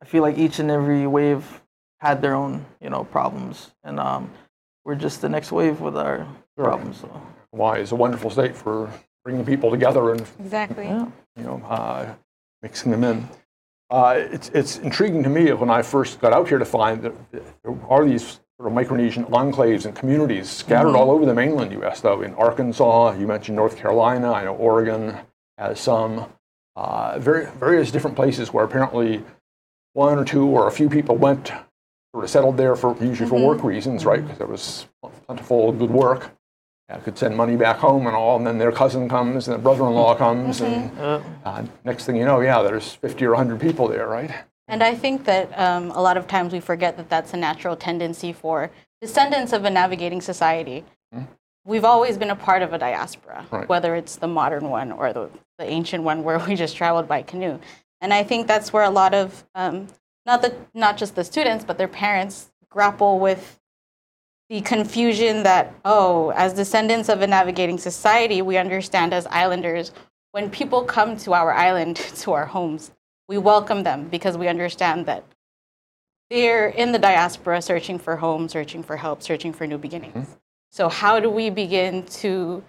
I 0.02 0.04
feel 0.04 0.22
like 0.22 0.36
each 0.36 0.58
and 0.58 0.70
every 0.70 1.06
wave 1.06 1.62
had 2.00 2.20
their 2.20 2.34
own 2.34 2.66
you 2.80 2.90
know 2.90 3.04
problems, 3.04 3.70
and 3.84 4.00
um, 4.00 4.30
we're 4.84 4.96
just 4.96 5.20
the 5.22 5.28
next 5.28 5.52
wave 5.52 5.80
with 5.80 5.96
our 5.96 6.26
Sure. 6.58 6.64
problems. 6.66 6.98
So 7.00 7.08
Hawaii 7.52 7.80
is 7.80 7.92
a 7.92 7.96
wonderful 7.96 8.28
state 8.28 8.54
for 8.54 8.90
bringing 9.24 9.46
people 9.46 9.70
together 9.70 10.10
and 10.12 10.20
Exactly. 10.40 10.84
yeah, 10.84 11.06
you 11.36 11.44
know, 11.44 11.62
uh, 11.66 12.12
mixing 12.62 12.90
them 12.90 13.04
in. 13.04 13.26
Uh, 13.88 14.14
it's, 14.18 14.48
it's 14.50 14.78
intriguing 14.78 15.22
to 15.22 15.28
me 15.30 15.50
when 15.52 15.70
I 15.70 15.80
first 15.82 16.20
got 16.20 16.32
out 16.32 16.48
here 16.48 16.58
to 16.58 16.64
find 16.64 17.00
that 17.02 17.12
there 17.32 17.74
are 17.88 18.04
these 18.04 18.40
sort 18.58 18.70
of 18.70 18.72
Micronesian 18.72 19.28
enclaves 19.30 19.84
and 19.86 19.94
communities 19.94 20.50
scattered 20.50 20.94
all 20.96 21.10
over 21.10 21.24
the 21.24 21.34
mainland 21.34 21.72
U.S. 21.72 22.00
Though 22.00 22.22
in 22.22 22.34
Arkansas, 22.34 23.12
you 23.12 23.26
mentioned 23.26 23.56
North 23.56 23.76
Carolina. 23.76 24.32
I 24.32 24.44
know 24.44 24.54
Oregon 24.56 25.16
has 25.58 25.78
some. 25.80 26.26
Uh, 26.74 27.18
very, 27.18 27.46
various 27.60 27.90
different 27.90 28.16
places 28.16 28.50
where 28.52 28.64
apparently 28.64 29.22
one 29.94 30.18
or 30.18 30.24
two 30.24 30.46
or 30.46 30.68
a 30.68 30.72
few 30.72 30.88
people 30.88 31.16
went 31.16 31.48
sort 32.14 32.24
of 32.24 32.30
settled 32.30 32.56
there 32.56 32.76
for 32.76 32.96
usually 33.02 33.28
for 33.28 33.38
work 33.38 33.62
reasons, 33.64 34.04
right? 34.04 34.22
Because 34.22 34.38
there 34.38 34.46
was 34.46 34.86
plentiful 35.26 35.72
good 35.72 35.90
work, 35.90 36.30
yeah, 36.88 36.98
could 36.98 37.16
send 37.18 37.36
money 37.36 37.56
back 37.56 37.76
home 37.78 38.06
and 38.06 38.14
all, 38.16 38.36
and 38.36 38.46
then 38.46 38.58
their 38.58 38.72
cousin 38.72 39.08
comes 39.08 39.48
and 39.48 39.54
their 39.54 39.62
brother-in-law 39.62 40.14
comes, 40.16 40.60
and 40.60 40.98
Uh, 40.98 41.20
uh, 41.44 41.64
next 41.84 42.04
thing 42.04 42.16
you 42.16 42.24
know, 42.24 42.40
yeah, 42.40 42.62
there's 42.62 42.92
50 42.94 43.24
or 43.24 43.30
100 43.30 43.60
people 43.60 43.88
there, 43.88 44.06
right? 44.08 44.30
And 44.68 44.82
I 44.82 44.94
think 44.94 45.24
that 45.24 45.50
um, 45.58 45.90
a 45.90 46.00
lot 46.00 46.16
of 46.16 46.26
times 46.26 46.52
we 46.52 46.60
forget 46.60 46.96
that 46.96 47.08
that's 47.10 47.34
a 47.34 47.36
natural 47.36 47.76
tendency 47.76 48.32
for 48.32 48.70
descendants 49.00 49.52
of 49.52 49.64
a 49.64 49.70
navigating 49.70 50.20
society. 50.20 50.84
We've 51.64 51.84
always 51.84 52.18
been 52.18 52.30
a 52.30 52.34
part 52.36 52.62
of 52.62 52.72
a 52.72 52.78
diaspora, 52.78 53.46
Right. 53.52 53.68
whether 53.68 53.94
it's 53.94 54.16
the 54.16 54.26
modern 54.26 54.68
one 54.68 54.90
or 54.90 55.12
the, 55.12 55.30
the 55.58 55.64
ancient 55.64 56.02
one 56.02 56.24
where 56.24 56.38
we 56.48 56.56
just 56.56 56.76
traveled 56.76 57.06
by 57.06 57.22
canoe. 57.22 57.58
And 58.02 58.12
I 58.12 58.24
think 58.24 58.48
that's 58.48 58.72
where 58.72 58.82
a 58.82 58.90
lot 58.90 59.14
of, 59.14 59.44
um, 59.54 59.86
not, 60.26 60.42
the, 60.42 60.54
not 60.74 60.96
just 60.96 61.14
the 61.14 61.22
students, 61.22 61.64
but 61.64 61.78
their 61.78 61.88
parents 61.88 62.50
grapple 62.68 63.20
with 63.20 63.60
the 64.50 64.60
confusion 64.60 65.44
that, 65.44 65.72
oh, 65.84 66.30
as 66.30 66.52
descendants 66.52 67.08
of 67.08 67.22
a 67.22 67.26
navigating 67.28 67.78
society, 67.78 68.42
we 68.42 68.56
understand 68.56 69.14
as 69.14 69.26
islanders, 69.28 69.92
when 70.32 70.50
people 70.50 70.82
come 70.82 71.16
to 71.18 71.32
our 71.32 71.52
island, 71.52 71.96
to 72.16 72.32
our 72.32 72.44
homes, 72.44 72.90
we 73.28 73.38
welcome 73.38 73.84
them 73.84 74.08
because 74.08 74.36
we 74.36 74.48
understand 74.48 75.06
that 75.06 75.24
they're 76.28 76.68
in 76.68 76.90
the 76.90 76.98
diaspora 76.98 77.62
searching 77.62 78.00
for 78.00 78.16
home, 78.16 78.48
searching 78.48 78.82
for 78.82 78.96
help, 78.96 79.22
searching 79.22 79.52
for 79.52 79.66
new 79.66 79.78
beginnings. 79.78 80.38
So, 80.70 80.88
how 80.88 81.20
do 81.20 81.30
we 81.30 81.50
begin 81.50 82.04
to 82.06 82.64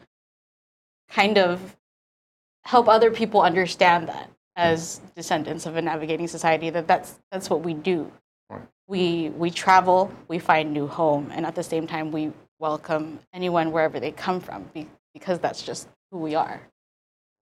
kind 1.10 1.38
of 1.38 1.76
help 2.66 2.88
other 2.88 3.10
people 3.10 3.42
understand 3.42 4.10
that 4.10 4.30
as 4.56 5.02
descendants 5.16 5.66
of 5.66 5.76
a 5.76 5.82
navigating 5.82 6.28
society 6.28 6.70
that 6.70 6.88
that's, 6.88 7.20
that's 7.32 7.50
what 7.50 7.62
we 7.62 7.74
do? 7.74 8.12
Right. 8.50 8.62
We, 8.88 9.30
we 9.30 9.50
travel, 9.50 10.12
we 10.28 10.40
find 10.40 10.74
new 10.74 10.88
home, 10.88 11.32
and 11.34 11.46
at 11.46 11.56
the 11.56 11.64
same 11.64 11.88
time, 11.88 12.12
we 12.12 12.32
welcome 12.60 13.20
anyone 13.34 13.72
wherever 13.72 14.00
they 14.00 14.12
come 14.12 14.40
from 14.40 14.70
be- 14.74 14.88
because 15.14 15.40
that's 15.40 15.62
just 15.62 15.88
who 16.12 16.20
we 16.20 16.36
are. 16.36 16.62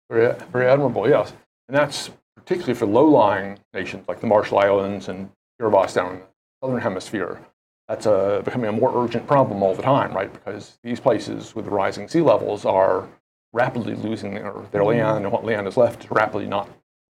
Very, 0.09 0.35
very 0.51 0.67
admirable, 0.67 1.07
yes. 1.07 1.33
And 1.67 1.77
that's 1.77 2.09
particularly 2.35 2.73
for 2.73 2.85
low-lying 2.85 3.59
nations 3.73 4.07
like 4.07 4.21
the 4.21 4.27
Marshall 4.27 4.59
Islands 4.59 5.07
and 5.07 5.29
Kiribati 5.61 5.93
down 5.93 6.11
in 6.13 6.19
the 6.19 6.25
southern 6.63 6.81
hemisphere. 6.81 7.39
That's 7.87 8.05
uh, 8.05 8.41
becoming 8.43 8.69
a 8.69 8.71
more 8.71 8.91
urgent 9.03 9.27
problem 9.27 9.63
all 9.63 9.73
the 9.75 9.81
time, 9.81 10.13
right? 10.13 10.31
Because 10.31 10.77
these 10.83 10.99
places 10.99 11.55
with 11.55 11.65
the 11.65 11.71
rising 11.71 12.07
sea 12.07 12.21
levels 12.21 12.65
are 12.65 13.07
rapidly 13.51 13.95
losing 13.95 14.35
their, 14.35 14.53
their 14.71 14.83
land, 14.83 15.25
and 15.25 15.31
what 15.31 15.43
land 15.43 15.67
is 15.67 15.75
left 15.75 16.05
is 16.05 16.11
rapidly 16.11 16.45
not 16.45 16.69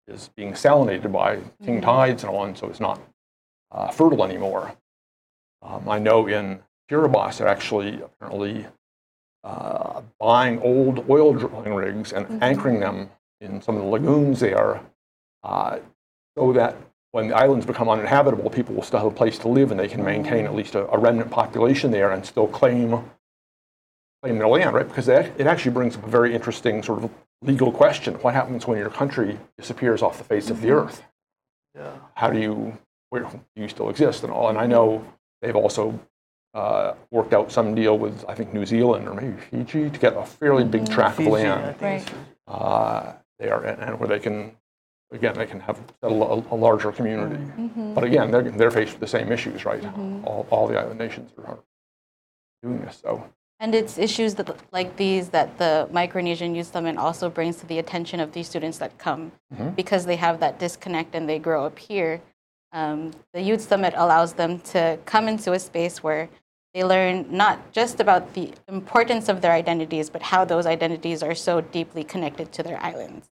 is 0.08 0.30
being 0.36 0.52
salinated 0.52 1.12
by 1.12 1.38
king 1.64 1.80
tides 1.80 2.24
and 2.24 2.30
all, 2.30 2.44
and 2.44 2.56
so 2.56 2.68
it's 2.68 2.80
not 2.80 3.00
uh, 3.70 3.88
fertile 3.90 4.24
anymore. 4.24 4.74
Um, 5.62 5.88
I 5.88 5.98
know 5.98 6.26
in 6.26 6.60
Kiribati, 6.90 7.38
they're 7.38 7.48
actually 7.48 8.00
apparently 8.00 8.66
uh, 9.44 10.02
buying 10.18 10.60
old 10.60 11.08
oil 11.10 11.32
drilling 11.34 11.74
rigs 11.74 12.12
and 12.12 12.42
anchoring 12.42 12.80
them 12.80 13.10
in 13.40 13.60
some 13.60 13.76
of 13.76 13.82
the 13.82 13.88
lagoons 13.88 14.40
there 14.40 14.80
uh, 15.44 15.78
so 16.36 16.52
that 16.52 16.76
when 17.12 17.28
the 17.28 17.36
islands 17.36 17.64
become 17.64 17.88
uninhabitable, 17.88 18.50
people 18.50 18.74
will 18.74 18.82
still 18.82 18.98
have 18.98 19.08
a 19.08 19.14
place 19.14 19.38
to 19.38 19.48
live 19.48 19.70
and 19.70 19.80
they 19.80 19.88
can 19.88 20.04
maintain 20.04 20.44
at 20.44 20.54
least 20.54 20.74
a, 20.74 20.88
a 20.90 20.98
remnant 20.98 21.30
population 21.30 21.90
there 21.90 22.10
and 22.12 22.24
still 22.24 22.46
claim 22.46 23.02
claim 24.22 24.38
their 24.38 24.48
land, 24.48 24.74
right? 24.74 24.88
Because 24.88 25.06
that, 25.06 25.38
it 25.38 25.46
actually 25.46 25.72
brings 25.72 25.96
up 25.96 26.04
a 26.04 26.10
very 26.10 26.34
interesting 26.34 26.82
sort 26.82 27.04
of 27.04 27.10
legal 27.42 27.70
question. 27.70 28.14
What 28.14 28.34
happens 28.34 28.66
when 28.66 28.78
your 28.78 28.90
country 28.90 29.38
disappears 29.56 30.02
off 30.02 30.18
the 30.18 30.24
face 30.24 30.50
of 30.50 30.60
the 30.60 30.68
mm-hmm. 30.68 30.86
earth? 30.86 31.02
yeah. 31.78 31.92
how 32.14 32.30
do 32.30 32.38
you 32.38 32.76
where 33.10 33.22
do 33.22 33.40
you 33.56 33.68
still 33.68 33.88
exist 33.88 34.22
and 34.22 34.32
all? 34.32 34.48
And 34.48 34.58
I 34.58 34.66
know 34.66 35.04
they've 35.40 35.56
also 35.56 35.98
uh, 36.54 36.94
worked 37.10 37.32
out 37.32 37.50
some 37.50 37.74
deal 37.74 37.98
with 37.98 38.24
I 38.28 38.34
think 38.34 38.52
New 38.52 38.66
Zealand 38.66 39.08
or 39.08 39.14
maybe 39.14 39.36
Fiji 39.50 39.90
to 39.90 39.98
get 39.98 40.16
a 40.16 40.24
fairly 40.24 40.64
big 40.64 40.82
mm-hmm. 40.82 40.94
tract 40.94 41.16
Fiji, 41.16 41.28
of 41.28 41.32
land 41.32 41.76
think 41.78 42.02
it's- 42.02 42.14
uh, 42.46 43.14
there, 43.38 43.62
and, 43.62 43.82
and 43.82 44.00
where 44.00 44.08
they 44.08 44.18
can 44.18 44.52
again 45.12 45.34
they 45.34 45.46
can 45.46 45.60
have 45.60 45.80
a, 46.02 46.08
a 46.08 46.56
larger 46.56 46.92
community. 46.92 47.36
Mm-hmm. 47.36 47.94
But 47.94 48.04
again, 48.04 48.30
they're 48.30 48.42
they're 48.42 48.70
faced 48.70 48.92
with 48.92 49.00
the 49.00 49.06
same 49.06 49.30
issues, 49.32 49.64
right? 49.64 49.84
All, 50.24 50.46
all 50.50 50.66
the 50.66 50.78
island 50.78 50.98
nations 50.98 51.30
are 51.38 51.58
doing 52.62 52.80
this. 52.80 53.00
So 53.02 53.24
And 53.60 53.74
it's 53.74 53.98
issues 53.98 54.34
that, 54.36 54.56
like 54.72 54.96
these 54.96 55.30
that 55.30 55.58
the 55.58 55.88
Micronesian 55.92 56.54
Youth 56.54 56.72
Summit 56.72 56.96
also 56.96 57.28
brings 57.28 57.56
to 57.56 57.66
the 57.66 57.78
attention 57.78 58.20
of 58.20 58.32
these 58.32 58.48
students 58.48 58.78
that 58.78 58.96
come 58.98 59.32
because 59.74 60.06
they 60.06 60.16
have 60.16 60.38
that 60.40 60.58
disconnect 60.58 61.14
and 61.14 61.28
they 61.28 61.38
grow 61.38 61.66
up 61.66 61.78
here. 61.78 62.20
Um, 62.72 63.12
the 63.32 63.42
Youth 63.42 63.62
Summit 63.62 63.94
allows 63.96 64.34
them 64.34 64.60
to 64.60 64.98
come 65.06 65.26
into 65.26 65.52
a 65.52 65.58
space 65.58 66.02
where 66.02 66.28
they 66.74 66.84
learn 66.84 67.26
not 67.30 67.72
just 67.72 67.98
about 67.98 68.34
the 68.34 68.52
importance 68.68 69.28
of 69.28 69.40
their 69.40 69.52
identities, 69.52 70.10
but 70.10 70.22
how 70.22 70.44
those 70.44 70.66
identities 70.66 71.22
are 71.22 71.34
so 71.34 71.60
deeply 71.60 72.04
connected 72.04 72.52
to 72.52 72.62
their 72.62 72.80
islands 72.82 73.28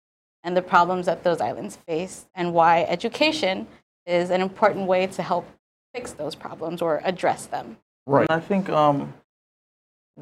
and 0.43 0.55
the 0.55 0.61
problems 0.61 1.05
that 1.05 1.23
those 1.23 1.39
islands 1.39 1.77
face, 1.87 2.25
and 2.33 2.53
why 2.53 2.83
education 2.83 3.67
is 4.05 4.29
an 4.31 4.41
important 4.41 4.87
way 4.87 5.07
to 5.07 5.21
help 5.21 5.47
fix 5.93 6.13
those 6.13 6.35
problems 6.35 6.81
or 6.81 7.01
address 7.03 7.45
them. 7.45 7.77
right, 8.07 8.27
And 8.29 8.41
I 8.41 8.45
think, 8.45 8.69
um, 8.69 9.01
I'm 9.01 9.13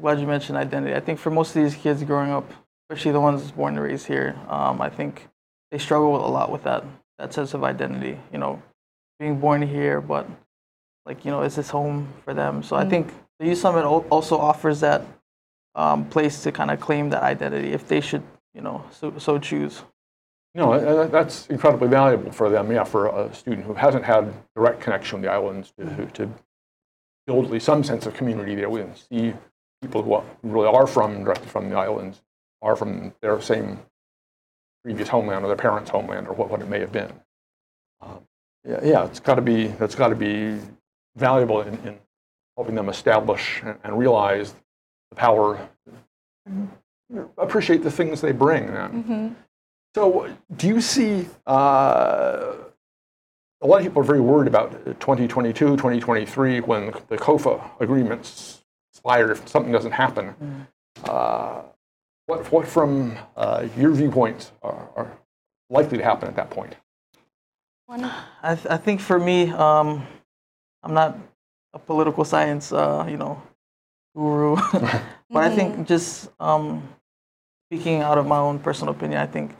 glad 0.00 0.20
you 0.20 0.26
mentioned 0.26 0.58
identity. 0.58 0.94
I 0.94 1.00
think 1.00 1.18
for 1.18 1.30
most 1.30 1.54
of 1.54 1.62
these 1.62 1.74
kids 1.74 2.02
growing 2.02 2.30
up, 2.30 2.50
especially 2.88 3.12
the 3.12 3.20
ones 3.20 3.50
born 3.50 3.76
and 3.76 3.82
raised 3.82 4.06
here, 4.06 4.36
um, 4.48 4.80
I 4.80 4.88
think 4.88 5.28
they 5.70 5.78
struggle 5.78 6.26
a 6.26 6.28
lot 6.28 6.50
with 6.50 6.64
that, 6.64 6.84
that 7.18 7.32
sense 7.32 7.54
of 7.54 7.64
identity. 7.64 8.18
You 8.32 8.38
know, 8.38 8.62
being 9.18 9.38
born 9.38 9.62
here, 9.62 10.00
but 10.00 10.26
like, 11.06 11.24
you 11.24 11.30
know, 11.30 11.42
is 11.42 11.56
this 11.56 11.70
home 11.70 12.08
for 12.24 12.34
them? 12.34 12.62
So 12.62 12.76
I 12.76 12.88
think 12.88 13.12
the 13.38 13.46
Youth 13.46 13.58
Summit 13.58 13.84
also 13.84 14.38
offers 14.38 14.80
that 14.80 15.02
um, 15.74 16.04
place 16.06 16.42
to 16.42 16.52
kind 16.52 16.70
of 16.70 16.80
claim 16.80 17.10
that 17.10 17.22
identity 17.22 17.72
if 17.72 17.86
they 17.86 18.00
should, 18.00 18.22
you 18.54 18.60
know, 18.60 18.84
so, 18.90 19.12
so 19.18 19.38
choose. 19.38 19.82
No, 20.54 20.72
uh, 20.72 21.06
that's 21.06 21.46
incredibly 21.46 21.88
valuable 21.88 22.32
for 22.32 22.50
them, 22.50 22.72
yeah, 22.72 22.82
for 22.82 23.06
a 23.06 23.32
student 23.32 23.66
who 23.66 23.74
hasn't 23.74 24.04
had 24.04 24.32
direct 24.56 24.80
connection 24.80 25.20
with 25.20 25.28
the 25.28 25.32
islands 25.32 25.72
to, 25.78 26.06
to 26.14 26.28
build 27.26 27.44
at 27.44 27.50
least 27.52 27.66
some 27.66 27.84
sense 27.84 28.06
of 28.06 28.14
community 28.14 28.56
there 28.56 28.68
with 28.68 28.84
and 28.84 28.96
see 28.96 29.38
people 29.82 30.02
who, 30.02 30.14
are, 30.14 30.24
really 30.42 30.68
are 30.68 30.86
from 30.86 31.24
directly 31.24 31.48
from 31.48 31.68
the 31.68 31.76
islands, 31.76 32.20
are 32.62 32.76
from 32.76 33.12
their 33.20 33.40
same 33.40 33.78
previous 34.84 35.08
homeland 35.08 35.44
or 35.44 35.48
their 35.48 35.56
parents' 35.56 35.90
homeland 35.90 36.26
or 36.26 36.34
what, 36.34 36.50
what 36.50 36.60
it 36.60 36.68
may 36.68 36.80
have 36.80 36.92
been. 36.92 37.12
Um, 38.00 38.20
yeah, 38.66 38.80
yeah, 38.82 39.04
it's 39.06 39.20
got 39.20 39.36
to 39.36 39.42
be 39.42 39.68
that's 39.68 39.94
got 39.94 40.08
to 40.08 40.16
be 40.16 40.58
valuable 41.16 41.62
in, 41.62 41.74
in 41.86 41.98
helping 42.56 42.74
them 42.74 42.88
establish 42.88 43.62
and, 43.64 43.78
and 43.84 43.98
realize 43.98 44.54
the 45.10 45.16
power, 45.16 45.68
appreciate 47.38 47.82
the 47.82 47.90
things 47.90 48.20
they 48.20 48.32
bring. 48.32 48.68
And, 48.68 49.36
so, 49.94 50.28
do 50.56 50.68
you 50.68 50.80
see 50.80 51.26
uh, 51.46 52.52
a 53.60 53.66
lot 53.66 53.78
of 53.78 53.82
people 53.82 54.00
are 54.02 54.04
very 54.04 54.20
worried 54.20 54.46
about 54.46 54.72
2022, 54.84 55.70
2023 55.70 56.60
when 56.60 56.92
the 57.08 57.16
COFA 57.16 57.60
agreements 57.80 58.59
expire 59.00 59.32
if 59.32 59.48
something 59.48 59.72
doesn't 59.72 59.92
happen? 59.92 60.34
Uh, 61.04 61.62
what, 62.26 62.52
what, 62.52 62.68
from 62.68 63.16
uh, 63.36 63.66
your 63.76 63.92
viewpoint, 63.92 64.52
are, 64.62 64.90
are 64.94 65.18
likely 65.70 65.96
to 65.96 66.04
happen 66.04 66.28
at 66.28 66.36
that 66.36 66.50
point? 66.50 66.76
I, 68.42 68.54
th- 68.54 68.66
I 68.66 68.76
think 68.76 69.00
for 69.00 69.18
me, 69.18 69.50
um, 69.50 70.06
I'm 70.82 70.94
not 70.94 71.18
a 71.72 71.78
political 71.78 72.24
science, 72.24 72.72
uh, 72.72 73.06
you 73.08 73.16
know, 73.16 73.42
guru, 74.14 74.56
but 75.30 75.42
I 75.42 75.54
think 75.54 75.88
just 75.88 76.30
um, 76.38 76.86
speaking 77.68 78.02
out 78.02 78.18
of 78.18 78.26
my 78.26 78.38
own 78.38 78.58
personal 78.58 78.92
opinion, 78.94 79.20
I 79.20 79.26
think 79.26 79.52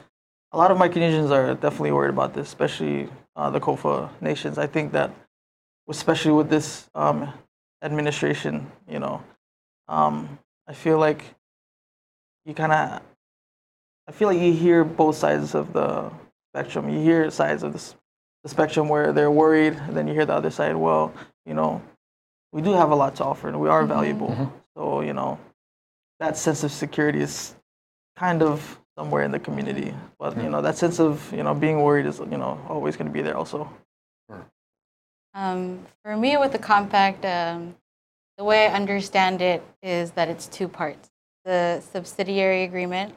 a 0.53 0.59
lot 0.59 0.71
of 0.71 0.77
Micronesians 0.77 1.31
are 1.31 1.55
definitely 1.55 1.93
worried 1.93 2.11
about 2.11 2.35
this, 2.35 2.49
especially 2.49 3.09
uh, 3.37 3.51
the 3.51 3.61
COFA 3.61 4.11
nations. 4.21 4.59
I 4.59 4.67
think 4.67 4.93
that, 4.93 5.11
especially 5.89 6.33
with 6.33 6.51
this 6.51 6.91
um, 6.95 7.33
administration, 7.83 8.71
you 8.89 8.99
know, 8.99 9.23
um, 9.91 10.39
I 10.67 10.73
feel 10.73 10.99
like 10.99 11.25
you 12.47 12.55
kind 12.55 12.73
of, 12.73 13.03
I 14.09 14.13
feel 14.13 14.29
like 14.29 14.39
you 14.39 14.53
hear 14.53 14.85
both 14.85 15.17
sides 15.17 15.55
of 15.55 15.73
the 15.73 16.11
spectrum. 16.55 16.89
You 16.89 17.01
hear 17.01 17.31
sides 17.31 17.63
of 17.63 17.73
the, 17.75 17.95
the 18.45 18.49
spectrum 18.49 18.89
where 18.89 19.13
they're 19.13 19.31
worried, 19.31 19.75
and 19.75 19.97
then 19.97 20.09
you 20.09 20.15
hear 20.15 20.25
the 20.25 20.35
other 20.35 20.51
side. 20.51 20.77
Well, 20.77 21.13
you 21.45 21.55
know, 21.55 21.83
we 22.53 22.63
do 22.63 22.73
have 22.73 22.91
a 22.93 22.95
lot 22.95 23.17
to 23.17 23.25
offer, 23.25 23.49
and 23.49 23.61
we 23.61 23.69
are 23.69 23.85
valuable. 23.85 24.31
So 24.77 25.01
you 25.03 25.13
know, 25.13 25.39
that 26.21 26.37
sense 26.37 26.63
of 26.65 26.73
security 26.73 27.21
is 27.21 27.55
kind 28.17 28.43
of 28.43 28.81
somewhere 28.97 29.25
in 29.25 29.33
the 29.33 29.39
community. 29.41 29.95
But 30.19 30.37
you 30.43 30.49
know, 30.51 30.63
that 30.63 30.77
sense 30.79 31.01
of 31.01 31.33
you 31.33 31.43
know 31.43 31.55
being 31.55 31.83
worried 31.83 32.07
is 32.07 32.21
you 32.21 32.39
know 32.39 32.65
always 32.69 32.97
going 32.97 33.09
to 33.09 33.13
be 33.13 33.23
there 33.23 33.37
also. 33.37 33.69
Um, 35.35 35.87
for 36.05 36.17
me, 36.17 36.37
with 36.37 36.53
the 36.53 36.59
compact, 36.59 37.25
um, 37.25 37.77
the 38.41 38.45
way 38.45 38.67
I 38.67 38.73
understand 38.73 39.43
it 39.43 39.63
is 39.83 40.13
that 40.13 40.31
it's 40.31 40.47
two 40.47 40.67
parts 40.67 41.11
the 41.45 41.83
subsidiary 41.93 42.63
agreement 42.63 43.13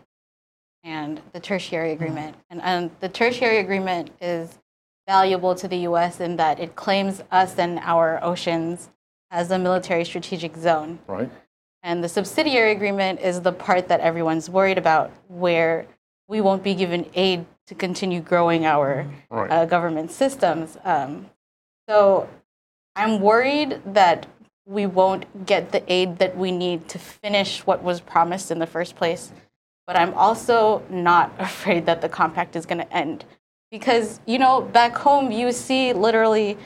and 0.83 1.21
the 1.31 1.39
tertiary 1.39 1.93
agreement. 1.93 2.36
And, 2.49 2.62
and 2.62 2.91
the 2.99 3.07
tertiary 3.07 3.59
agreement 3.59 4.12
is 4.19 4.59
valuable 5.07 5.55
to 5.55 5.69
the 5.69 5.77
US 5.89 6.19
in 6.19 6.36
that 6.36 6.59
it 6.59 6.75
claims 6.75 7.23
us 7.31 7.57
and 7.57 7.79
our 7.83 8.21
oceans 8.21 8.89
as 9.31 9.49
a 9.49 9.57
military 9.57 10.03
strategic 10.03 10.57
zone. 10.57 10.99
Right? 11.07 11.31
And 11.83 12.03
the 12.03 12.09
subsidiary 12.09 12.73
agreement 12.73 13.21
is 13.21 13.39
the 13.39 13.53
part 13.53 13.88
that 13.88 14.01
everyone's 14.01 14.49
worried 14.49 14.77
about, 14.77 15.09
where 15.29 15.86
we 16.27 16.41
won't 16.41 16.63
be 16.63 16.75
given 16.75 17.09
aid 17.13 17.45
to 17.67 17.75
continue 17.75 18.19
growing 18.19 18.65
our 18.65 19.07
Right. 19.29 19.49
uh, 19.49 19.65
government 19.67 20.12
systems. 20.12 20.77
Um, 20.83 21.27
so 21.88 22.27
I'm 22.97 23.21
worried 23.21 23.81
that 23.86 24.27
we 24.65 24.86
won't 24.86 25.45
get 25.45 25.71
the 25.71 25.84
aid 25.91 26.19
that 26.19 26.38
we 26.38 26.52
need 26.52 26.88
to 26.89 26.99
finish 26.99 27.65
what 27.65 27.84
was 27.84 27.99
promised 28.02 28.52
in 28.52 28.60
the 28.60 28.67
first 28.67 28.95
place. 28.95 29.32
But 29.86 29.97
I'm 29.97 30.13
also 30.13 30.84
not 30.89 31.34
afraid 31.39 31.86
that 31.86 32.02
the 32.02 32.10
compact 32.10 32.56
is 32.56 32.65
going 32.65 32.80
to 32.80 32.93
end. 32.93 33.26
Because, 33.71 34.19
you 34.26 34.38
know, 34.39 34.62
back 34.62 34.95
home, 34.95 35.32
you 35.32 35.52
see 35.52 35.93
literally 35.93 36.58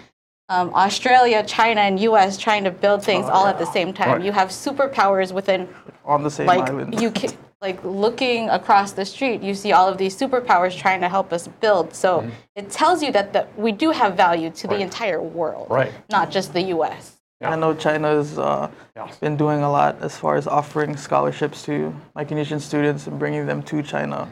um, 0.49 0.73
Australia, 0.73 1.43
China, 1.43 1.81
and 1.81 1.99
US 2.01 2.37
trying 2.37 2.63
to 2.65 2.71
build 2.71 3.03
things 3.03 3.25
all 3.25 3.47
at 3.47 3.57
the 3.57 3.65
same 3.65 3.93
time. 3.93 4.09
Right. 4.09 4.21
You 4.21 4.31
have 4.31 4.49
superpowers 4.49 5.31
within 5.31 5.67
on 6.05 6.23
the 6.23 6.29
same 6.31 6.47
like 6.47 6.69
island. 6.69 6.99
you 7.01 7.11
can 7.11 7.31
like 7.61 7.83
looking 7.83 8.49
across 8.49 8.93
the 8.93 9.03
street 9.03 9.41
you 9.41 9.53
see 9.53 9.73
all 9.73 9.89
of 9.89 9.97
these 9.97 10.17
superpowers 10.17 10.77
trying 10.77 11.01
to 11.01 11.09
help 11.09 11.33
us 11.33 11.47
build 11.59 11.93
so 11.93 12.25
it 12.55 12.69
tells 12.71 13.03
you 13.03 13.11
that 13.11 13.33
the, 13.33 13.45
we 13.57 13.73
do 13.73 13.91
have 13.91 14.15
value 14.15 14.49
to 14.51 14.67
the 14.67 14.77
entire 14.79 15.21
world 15.21 15.67
Right. 15.69 15.91
not 16.09 16.31
just 16.31 16.53
the 16.53 16.61
us 16.61 17.16
Yeah. 17.41 17.51
I 17.51 17.55
know 17.55 17.73
China's 17.75 18.37
uh, 18.39 18.69
Yeah. 18.95 19.11
been 19.21 19.37
doing 19.37 19.61
a 19.61 19.71
lot 19.71 20.01
as 20.01 20.17
far 20.17 20.35
as 20.37 20.47
offering 20.47 20.97
scholarships 20.97 21.63
to 21.65 21.93
Micronesian 22.15 22.59
students 22.59 23.07
and 23.07 23.19
bringing 23.19 23.45
them 23.45 23.61
to 23.63 23.83
China. 23.83 24.27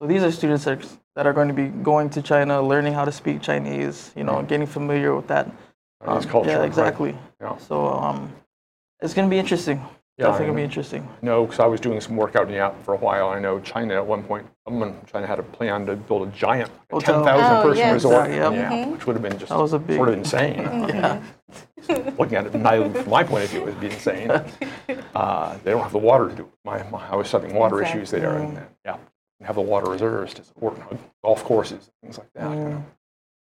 So 0.00 0.06
these 0.06 0.22
are 0.22 0.30
students 0.30 0.64
that 0.64 0.78
are, 0.78 0.86
that 1.16 1.26
are 1.26 1.32
going 1.32 1.48
to 1.48 1.54
be 1.54 1.66
going 1.82 2.08
to 2.10 2.22
China, 2.22 2.62
learning 2.62 2.92
how 2.94 3.04
to 3.04 3.10
speak 3.12 3.42
Chinese, 3.42 4.12
you 4.14 4.22
know, 4.22 4.42
getting 4.42 4.66
familiar 4.66 5.14
with 5.16 5.26
that. 5.28 5.46
Chinese 6.04 6.24
Um, 6.26 6.30
culture. 6.30 6.50
Yeah, 6.50 6.58
right. 6.58 6.66
exactly. 6.66 7.18
Yeah. 7.40 7.56
So 7.58 7.88
um, 7.88 8.32
it's 9.00 9.14
going 9.14 9.26
to 9.28 9.30
be 9.30 9.38
interesting. 9.40 9.82
Yeah, 10.18 10.26
Definitely 10.26 10.46
going 10.46 10.56
to 10.56 10.62
I 10.62 10.62
be 10.62 10.64
interesting. 10.64 11.08
No, 11.22 11.44
because 11.44 11.60
I 11.60 11.66
was 11.66 11.80
doing 11.80 12.00
some 12.00 12.16
work 12.16 12.34
out 12.34 12.46
in 12.46 12.52
the 12.52 12.58
app 12.58 12.82
for 12.84 12.92
a 12.94 12.96
while. 12.96 13.28
I 13.28 13.38
know 13.38 13.60
China 13.60 13.94
at 13.94 14.04
one 14.04 14.24
point, 14.24 14.44
someone 14.66 14.88
in 14.88 14.96
China 15.06 15.28
had 15.28 15.38
a 15.38 15.44
plan 15.44 15.86
to 15.86 15.94
build 15.94 16.26
a 16.26 16.30
giant 16.32 16.70
like, 16.90 17.04
Hotel. 17.06 17.24
10,000 17.24 17.56
Oh, 17.56 17.62
person 17.62 17.78
yes. 17.78 17.94
resort. 17.94 18.28
Yeah, 18.30 18.50
Yeah, 18.50 18.86
which 18.88 19.06
would 19.06 19.14
have 19.14 19.22
been 19.22 19.38
just 19.38 19.50
That 19.50 19.58
was 19.58 19.74
a 19.74 19.78
big- 19.78 19.96
sort 19.96 20.08
of 20.08 20.14
insane. 20.16 20.58
Yeah. 20.88 21.22
Looking 22.18 22.36
at 22.36 22.46
it 22.46 22.54
naively 22.54 23.00
from 23.00 23.10
my 23.10 23.22
point 23.22 23.44
of 23.44 23.50
view, 23.50 23.60
it 23.60 23.66
would 23.66 23.80
be 23.80 23.86
insane. 23.90 24.30
Uh, 25.14 25.56
they 25.64 25.70
don't 25.72 25.82
have 25.82 25.92
the 25.92 25.98
water 25.98 26.28
to 26.28 26.34
do 26.34 26.42
it. 26.42 26.48
My, 26.64 26.82
my, 26.90 27.08
I 27.08 27.16
was 27.16 27.30
having 27.32 27.52
water 27.54 27.82
issues 27.82 28.10
there. 28.10 28.36
And, 28.38 28.56
and, 28.58 28.66
yeah, 28.84 28.94
and 29.40 29.46
have 29.46 29.56
the 29.56 29.62
water 29.62 29.90
reserves 29.90 30.32
to 30.34 30.44
support 30.44 30.76
golf 31.24 31.42
courses, 31.44 31.90
things 32.02 32.18
like 32.18 32.32
that. 32.34 32.50
you 32.56 32.64
know. 32.64 32.84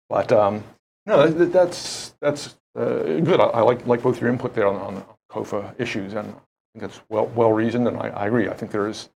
But 0.09 0.33
um, 0.33 0.65
no, 1.07 1.27
that, 1.27 1.39
that- 1.39 1.53
that's 1.53 2.15
that's 2.21 2.57
uh, 2.77 3.21
good. 3.21 3.39
I, 3.41 3.45
I 3.45 3.61
like 3.63 3.87
like 3.87 4.03
both 4.03 4.21
your 4.21 4.29
input 4.31 4.55
there 4.55 4.67
on, 4.67 4.77
on 4.77 4.95
the 4.97 5.03
COFA 5.31 5.75
issues, 5.79 6.15
and 6.15 6.35
I 6.75 6.79
think 6.79 6.91
that's 6.91 7.03
well 7.09 7.27
well 7.27 7.53
reasoned, 7.53 7.87
and 7.87 7.99
I, 7.99 8.09
I 8.09 8.27
agree. 8.27 8.49
I 8.49 8.55
think 8.55 8.71
there 8.71 8.89
is. 8.89 9.09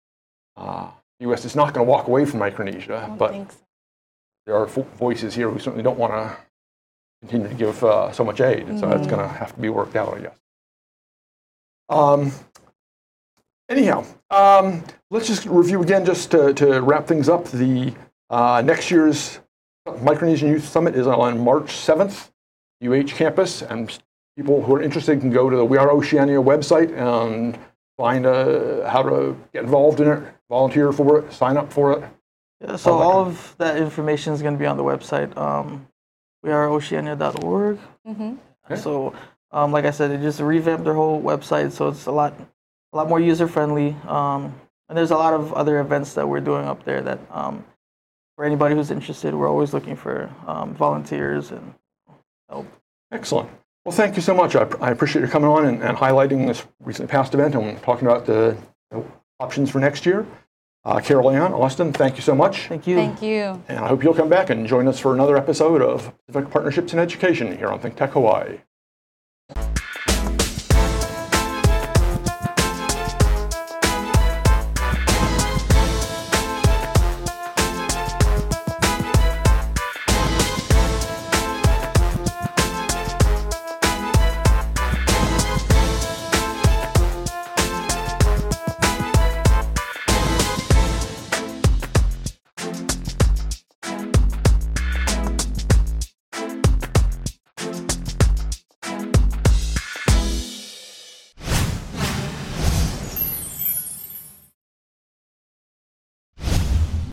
Uh, 0.58 0.90
U.S. 1.22 1.46
is 1.46 1.56
not 1.56 1.74
going 1.74 1.86
to 1.86 1.90
walk 1.90 2.08
away 2.08 2.26
from 2.26 2.40
Micronesia, 2.40 3.14
but 3.18 3.32
so. 3.32 3.48
there 4.46 4.56
are 4.56 4.66
vo- 4.66 4.88
voices 4.98 5.34
here 5.34 5.50
who 5.50 5.60
certainly 5.60 5.84
don't 5.84 5.98
want 5.98 6.12
to 6.12 6.38
continue 7.22 7.48
to 7.48 7.54
give 7.54 7.82
uh, 7.84 8.12
so 8.12 8.24
much 8.24 8.42
aid, 8.42 8.68
and 8.68 8.78
so 8.80 8.90
that's 8.90 9.08
going 9.08 9.22
to 9.22 9.28
have 9.28 9.54
to 9.56 9.62
be 9.62 9.70
worked 9.70 9.96
out, 9.96 10.14
I 10.14 10.20
guess. 10.20 10.38
Um, 11.88 12.32
anyhow, 13.70 14.06
um, 14.30 14.84
let's 15.10 15.28
just 15.28 15.46
review 15.46 15.82
again, 15.82 16.06
just 16.06 16.32
to, 16.32 16.54
to 16.56 16.82
wrap 16.82 17.08
things 17.08 17.30
up. 17.30 17.46
The 17.46 17.94
uh, 18.30 18.62
next 18.66 18.92
year's 18.92 19.40
Micronesian 19.88 20.50
Youth 20.50 20.68
Summit 20.68 20.96
is 20.96 21.08
on 21.08 21.40
March 21.40 21.68
7th, 21.68 22.32
UH 22.84 23.16
campus, 23.16 23.62
and 23.62 23.98
people 24.36 24.62
who 24.62 24.76
are 24.76 24.82
interested 24.82 25.20
can 25.22 25.30
go 25.30 25.50
to 25.50 25.56
the 25.56 25.66
We 25.66 25.78
Are 25.78 25.90
Oceania 25.92 26.42
website 26.42 26.96
and 26.98 27.58
find 27.98 28.26
uh, 28.26 28.90
how 28.90 29.04
to 29.04 29.38
get 29.54 29.64
involved 29.64 30.02
in 30.02 30.08
it, 30.10 30.24
volunteer 30.50 30.92
for 30.92 31.20
it, 31.20 31.32
sign 31.32 31.58
up 31.58 31.72
for 31.72 31.94
it. 31.94 32.04
Yeah, 32.62 32.76
so 32.76 32.94
All 32.94 33.00
that 33.00 33.06
all 33.06 33.24
kind 33.26 33.36
of 33.38 33.56
that 33.60 33.78
information 33.78 34.34
is 34.34 34.42
going 34.42 34.54
to 34.54 34.60
be 34.60 34.66
on 34.66 34.78
the 34.78 34.84
website. 34.84 35.36
Um, 35.38 35.88
we 36.44 36.52
are 36.52 36.70
oceania.org. 36.70 37.80
Mhm. 38.08 38.38
Okay. 38.66 38.82
So, 38.82 39.14
um, 39.52 39.72
like 39.72 39.86
I 39.86 39.92
said, 39.92 40.12
they 40.12 40.18
just 40.18 40.40
revamped 40.40 40.84
their 40.84 40.94
whole 40.94 41.22
website, 41.22 41.72
so 41.72 41.88
it's 41.90 42.06
a 42.06 42.12
lot, 42.12 42.34
a 42.94 42.98
lot 42.98 43.08
more 43.08 43.20
user 43.20 43.48
friendly. 43.48 43.96
Um, 44.08 44.54
and 44.90 44.98
there's 44.98 45.12
a 45.12 45.16
lot 45.18 45.34
of 45.34 45.54
other 45.54 45.80
events 45.80 46.14
that 46.14 46.28
we're 46.28 46.42
doing 46.42 46.66
up 46.66 46.84
there 46.84 47.02
that, 47.02 47.20
um, 47.32 47.64
for 48.36 48.46
anybody 48.46 48.76
who's 48.76 48.92
interested, 48.92 49.34
we're 49.34 49.50
always 49.50 49.74
looking 49.74 49.96
for 49.96 50.30
um, 50.46 50.74
volunteers 50.76 51.52
and 51.52 51.74
help. 52.50 52.68
Excellent. 53.12 53.50
Well, 53.86 53.96
thank 53.96 54.16
you 54.16 54.22
so 54.24 54.34
much. 54.34 54.56
I, 54.56 54.68
I 54.82 54.90
appreciate 54.90 55.22
you 55.22 55.28
coming 55.28 55.48
on 55.48 55.66
and, 55.66 55.84
and 55.84 55.96
highlighting 55.96 56.48
this 56.48 56.66
recently 56.80 57.08
past 57.08 57.36
event 57.36 57.54
and 57.54 57.80
talking 57.84 58.08
about 58.08 58.26
the 58.26 58.58
you 58.92 58.98
know, 58.98 59.12
options 59.40 59.70
for 59.70 59.80
next 59.80 60.08
year. 60.08 60.26
Uh, 60.84 61.00
Carol 61.00 61.30
Ann, 61.30 61.54
Austin, 61.54 61.94
thank 61.94 62.16
you 62.16 62.24
so 62.24 62.34
much. 62.36 62.68
Thank 62.68 62.88
you. 62.88 62.96
thank 62.96 63.22
you 63.22 63.62
And 63.68 63.80
I 63.80 63.88
hope 63.88 64.04
you'll 64.04 64.16
come 64.16 64.30
back 64.30 64.50
and 64.50 64.66
join 64.68 64.88
us 64.88 65.00
for 65.00 65.14
another 65.14 65.38
episode 65.38 65.84
of 65.84 66.12
Pacific 66.26 66.50
Partnerships 66.50 66.94
in 66.94 67.00
Education 67.00 67.56
here 67.58 67.68
on 67.68 67.80
Think 67.80 67.96
Tech 67.96 68.12
Hawaii. 68.12 68.60